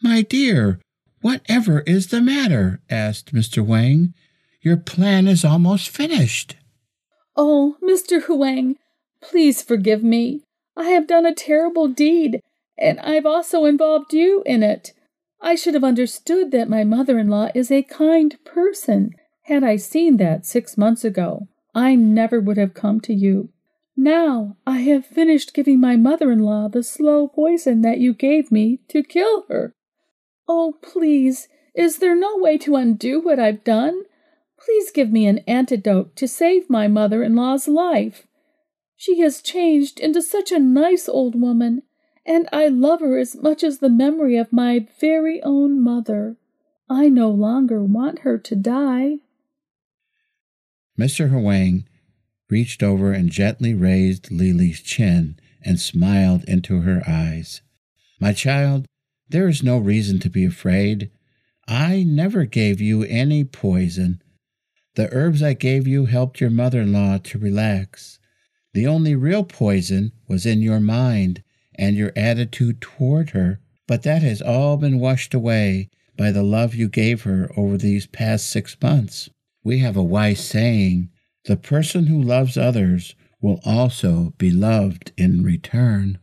My 0.00 0.22
dear, 0.22 0.78
whatever 1.20 1.80
is 1.80 2.06
the 2.06 2.20
matter? 2.20 2.80
asked 2.88 3.34
Mr. 3.34 3.64
Huang. 3.64 4.14
Your 4.62 4.76
plan 4.76 5.26
is 5.26 5.44
almost 5.44 5.88
finished. 5.88 6.54
Oh, 7.36 7.76
Mr. 7.82 8.22
Huang, 8.22 8.76
please 9.20 9.62
forgive 9.62 10.04
me. 10.04 10.42
I 10.76 10.90
have 10.90 11.08
done 11.08 11.26
a 11.26 11.34
terrible 11.34 11.88
deed, 11.88 12.40
and 12.78 13.00
I've 13.00 13.26
also 13.26 13.64
involved 13.64 14.12
you 14.12 14.44
in 14.46 14.62
it. 14.62 14.92
I 15.40 15.54
should 15.54 15.74
have 15.74 15.84
understood 15.84 16.50
that 16.50 16.68
my 16.68 16.84
mother 16.84 17.18
in 17.18 17.28
law 17.28 17.48
is 17.54 17.70
a 17.70 17.82
kind 17.82 18.36
person. 18.44 19.14
Had 19.42 19.64
I 19.64 19.76
seen 19.76 20.16
that 20.18 20.44
six 20.44 20.76
months 20.76 21.04
ago, 21.04 21.48
I 21.74 21.94
never 21.94 22.40
would 22.40 22.56
have 22.56 22.74
come 22.74 23.00
to 23.02 23.14
you. 23.14 23.50
Now 23.96 24.56
I 24.66 24.80
have 24.80 25.06
finished 25.06 25.54
giving 25.54 25.80
my 25.80 25.96
mother 25.96 26.30
in 26.30 26.40
law 26.40 26.68
the 26.68 26.82
slow 26.82 27.28
poison 27.28 27.82
that 27.82 27.98
you 27.98 28.14
gave 28.14 28.52
me 28.52 28.80
to 28.88 29.02
kill 29.02 29.44
her. 29.48 29.74
Oh, 30.46 30.74
please, 30.82 31.48
is 31.74 31.98
there 31.98 32.16
no 32.16 32.36
way 32.36 32.58
to 32.58 32.76
undo 32.76 33.20
what 33.20 33.38
I've 33.38 33.64
done? 33.64 34.02
Please 34.58 34.90
give 34.90 35.10
me 35.10 35.26
an 35.26 35.38
antidote 35.46 36.16
to 36.16 36.28
save 36.28 36.68
my 36.68 36.88
mother 36.88 37.22
in 37.22 37.36
law's 37.36 37.68
life. 37.68 38.26
She 38.96 39.20
has 39.20 39.40
changed 39.40 40.00
into 40.00 40.20
such 40.22 40.50
a 40.50 40.58
nice 40.58 41.08
old 41.08 41.40
woman, 41.40 41.82
and 42.28 42.46
I 42.52 42.68
love 42.68 43.00
her 43.00 43.18
as 43.18 43.34
much 43.34 43.64
as 43.64 43.78
the 43.78 43.88
memory 43.88 44.36
of 44.36 44.52
my 44.52 44.86
very 45.00 45.42
own 45.42 45.82
mother. 45.82 46.36
I 46.88 47.08
no 47.08 47.30
longer 47.30 47.82
want 47.82 48.20
her 48.20 48.36
to 48.36 48.54
die. 48.54 49.20
Mr. 50.98 51.30
Huang 51.30 51.88
reached 52.50 52.82
over 52.82 53.12
and 53.12 53.30
gently 53.30 53.72
raised 53.72 54.30
Lily's 54.30 54.82
chin 54.82 55.38
and 55.64 55.80
smiled 55.80 56.44
into 56.44 56.82
her 56.82 57.02
eyes. 57.08 57.62
My 58.20 58.34
child, 58.34 58.86
there 59.30 59.48
is 59.48 59.62
no 59.62 59.78
reason 59.78 60.18
to 60.20 60.28
be 60.28 60.44
afraid. 60.44 61.10
I 61.66 62.02
never 62.02 62.44
gave 62.44 62.78
you 62.78 63.04
any 63.04 63.42
poison. 63.44 64.22
The 64.96 65.08
herbs 65.14 65.42
I 65.42 65.54
gave 65.54 65.86
you 65.86 66.04
helped 66.04 66.42
your 66.42 66.50
mother 66.50 66.82
in 66.82 66.92
law 66.92 67.18
to 67.18 67.38
relax. 67.38 68.18
The 68.74 68.86
only 68.86 69.14
real 69.14 69.44
poison 69.44 70.12
was 70.28 70.44
in 70.44 70.60
your 70.60 70.80
mind 70.80 71.42
and 71.78 71.96
your 71.96 72.12
attitude 72.16 72.80
toward 72.80 73.30
her, 73.30 73.60
but 73.86 74.02
that 74.02 74.22
has 74.22 74.42
all 74.42 74.76
been 74.76 74.98
washed 74.98 75.32
away 75.32 75.88
by 76.16 76.32
the 76.32 76.42
love 76.42 76.74
you 76.74 76.88
gave 76.88 77.22
her 77.22 77.50
over 77.56 77.78
these 77.78 78.06
past 78.06 78.50
six 78.50 78.76
months. 78.82 79.30
We 79.62 79.78
have 79.78 79.96
a 79.96 80.02
wise 80.02 80.44
saying 80.44 81.10
the 81.44 81.56
person 81.56 82.08
who 82.08 82.20
loves 82.20 82.58
others 82.58 83.14
will 83.40 83.60
also 83.64 84.34
be 84.36 84.50
loved 84.50 85.12
in 85.16 85.42
return. 85.42 86.18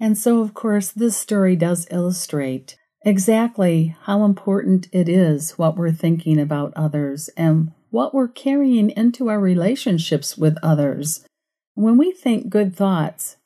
And 0.00 0.18
so, 0.18 0.40
of 0.40 0.54
course, 0.54 0.90
this 0.90 1.16
story 1.16 1.56
does 1.56 1.86
illustrate 1.90 2.76
exactly 3.04 3.96
how 4.02 4.24
important 4.24 4.88
it 4.92 5.08
is 5.08 5.52
what 5.52 5.76
we're 5.76 5.92
thinking 5.92 6.40
about 6.40 6.72
others 6.76 7.30
and 7.36 7.72
what 7.90 8.12
we're 8.14 8.28
carrying 8.28 8.90
into 8.90 9.28
our 9.28 9.40
relationships 9.40 10.36
with 10.36 10.58
others. 10.62 11.24
When 11.74 11.96
we 11.96 12.12
think 12.12 12.50
good 12.50 12.76
thoughts, 12.76 13.37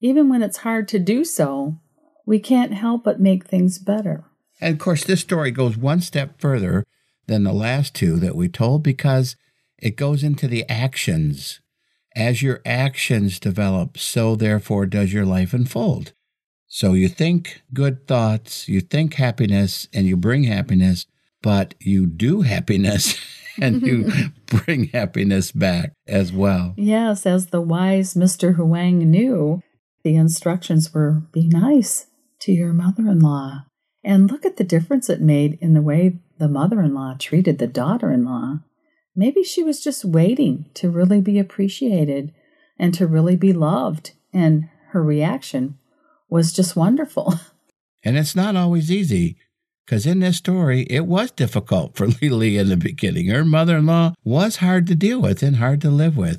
even 0.00 0.28
when 0.28 0.42
it's 0.42 0.58
hard 0.58 0.88
to 0.88 0.98
do 0.98 1.24
so, 1.24 1.76
we 2.26 2.38
can't 2.38 2.74
help 2.74 3.04
but 3.04 3.20
make 3.20 3.46
things 3.46 3.78
better. 3.78 4.24
And 4.60 4.74
of 4.74 4.80
course, 4.80 5.04
this 5.04 5.20
story 5.20 5.50
goes 5.50 5.76
one 5.76 6.00
step 6.00 6.40
further 6.40 6.84
than 7.26 7.44
the 7.44 7.52
last 7.52 7.94
two 7.94 8.16
that 8.16 8.36
we 8.36 8.48
told 8.48 8.82
because 8.82 9.36
it 9.78 9.96
goes 9.96 10.22
into 10.22 10.46
the 10.46 10.68
actions. 10.68 11.60
As 12.16 12.42
your 12.42 12.60
actions 12.66 13.38
develop, 13.38 13.96
so 13.96 14.34
therefore 14.34 14.86
does 14.86 15.12
your 15.12 15.24
life 15.24 15.54
unfold. 15.54 16.12
So 16.66 16.92
you 16.92 17.08
think 17.08 17.62
good 17.72 18.06
thoughts, 18.06 18.68
you 18.68 18.80
think 18.80 19.14
happiness, 19.14 19.88
and 19.92 20.06
you 20.06 20.16
bring 20.16 20.44
happiness, 20.44 21.06
but 21.42 21.74
you 21.80 22.06
do 22.06 22.42
happiness 22.42 23.18
and 23.60 23.82
you 23.82 24.10
bring 24.46 24.88
happiness 24.88 25.52
back 25.52 25.92
as 26.06 26.32
well. 26.32 26.74
Yes, 26.76 27.26
as 27.26 27.46
the 27.46 27.60
wise 27.60 28.14
Mr. 28.14 28.54
Huang 28.54 28.98
knew, 28.98 29.62
the 30.02 30.16
instructions 30.16 30.92
were 30.94 31.22
be 31.32 31.46
nice 31.46 32.06
to 32.40 32.52
your 32.52 32.72
mother 32.72 33.02
in 33.02 33.20
law. 33.20 33.66
And 34.02 34.30
look 34.30 34.44
at 34.46 34.56
the 34.56 34.64
difference 34.64 35.10
it 35.10 35.20
made 35.20 35.58
in 35.60 35.74
the 35.74 35.82
way 35.82 36.20
the 36.38 36.48
mother 36.48 36.80
in 36.80 36.94
law 36.94 37.14
treated 37.18 37.58
the 37.58 37.66
daughter 37.66 38.10
in 38.10 38.24
law. 38.24 38.60
Maybe 39.14 39.42
she 39.42 39.62
was 39.62 39.82
just 39.82 40.04
waiting 40.04 40.70
to 40.74 40.90
really 40.90 41.20
be 41.20 41.38
appreciated 41.38 42.32
and 42.78 42.94
to 42.94 43.06
really 43.06 43.36
be 43.36 43.52
loved, 43.52 44.12
and 44.32 44.68
her 44.90 45.02
reaction 45.02 45.78
was 46.28 46.52
just 46.52 46.76
wonderful. 46.76 47.34
And 48.02 48.16
it's 48.16 48.34
not 48.34 48.56
always 48.56 48.90
easy 48.90 49.36
because 49.84 50.06
in 50.06 50.20
this 50.20 50.38
story, 50.38 50.86
it 50.88 51.04
was 51.04 51.32
difficult 51.32 51.96
for 51.96 52.06
Lily 52.22 52.56
in 52.56 52.70
the 52.70 52.76
beginning. 52.78 53.26
Her 53.26 53.44
mother 53.44 53.76
in 53.76 53.84
law 53.84 54.14
was 54.24 54.56
hard 54.56 54.86
to 54.86 54.94
deal 54.94 55.20
with 55.20 55.42
and 55.42 55.56
hard 55.56 55.82
to 55.82 55.90
live 55.90 56.16
with. 56.16 56.38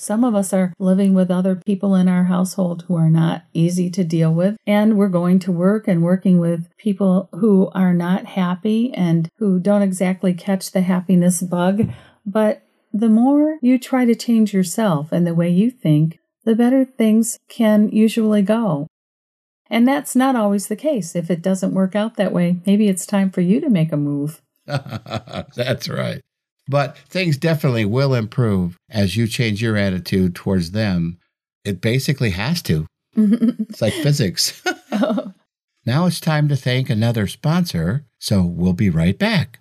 Some 0.00 0.22
of 0.22 0.36
us 0.36 0.52
are 0.52 0.72
living 0.78 1.12
with 1.12 1.28
other 1.28 1.56
people 1.56 1.96
in 1.96 2.08
our 2.08 2.24
household 2.24 2.84
who 2.86 2.94
are 2.94 3.10
not 3.10 3.42
easy 3.52 3.90
to 3.90 4.04
deal 4.04 4.32
with, 4.32 4.56
and 4.64 4.96
we're 4.96 5.08
going 5.08 5.40
to 5.40 5.52
work 5.52 5.88
and 5.88 6.02
working 6.02 6.38
with 6.38 6.68
people 6.76 7.28
who 7.32 7.68
are 7.74 7.92
not 7.92 8.26
happy 8.26 8.94
and 8.94 9.28
who 9.38 9.58
don't 9.58 9.82
exactly 9.82 10.32
catch 10.32 10.70
the 10.70 10.82
happiness 10.82 11.42
bug. 11.42 11.90
But 12.24 12.62
the 12.92 13.08
more 13.08 13.58
you 13.60 13.76
try 13.76 14.04
to 14.04 14.14
change 14.14 14.54
yourself 14.54 15.10
and 15.10 15.26
the 15.26 15.34
way 15.34 15.50
you 15.50 15.68
think, 15.68 16.20
the 16.44 16.54
better 16.54 16.84
things 16.84 17.38
can 17.48 17.88
usually 17.88 18.42
go. 18.42 18.86
And 19.68 19.86
that's 19.86 20.14
not 20.14 20.36
always 20.36 20.68
the 20.68 20.76
case. 20.76 21.16
If 21.16 21.28
it 21.28 21.42
doesn't 21.42 21.74
work 21.74 21.96
out 21.96 22.16
that 22.16 22.32
way, 22.32 22.60
maybe 22.64 22.88
it's 22.88 23.04
time 23.04 23.30
for 23.30 23.40
you 23.40 23.60
to 23.60 23.68
make 23.68 23.92
a 23.92 23.96
move. 23.96 24.40
that's 24.66 25.88
right. 25.88 26.22
But 26.68 26.98
things 26.98 27.36
definitely 27.36 27.84
will 27.84 28.14
improve 28.14 28.76
as 28.90 29.16
you 29.16 29.26
change 29.26 29.62
your 29.62 29.76
attitude 29.76 30.34
towards 30.34 30.72
them. 30.72 31.18
It 31.64 31.80
basically 31.80 32.30
has 32.30 32.62
to. 32.62 32.86
it's 33.16 33.80
like 33.80 33.94
physics. 33.94 34.62
oh. 34.92 35.32
Now 35.86 36.06
it's 36.06 36.20
time 36.20 36.48
to 36.48 36.56
thank 36.56 36.90
another 36.90 37.26
sponsor, 37.26 38.04
so 38.18 38.42
we'll 38.42 38.74
be 38.74 38.90
right 38.90 39.18
back. 39.18 39.60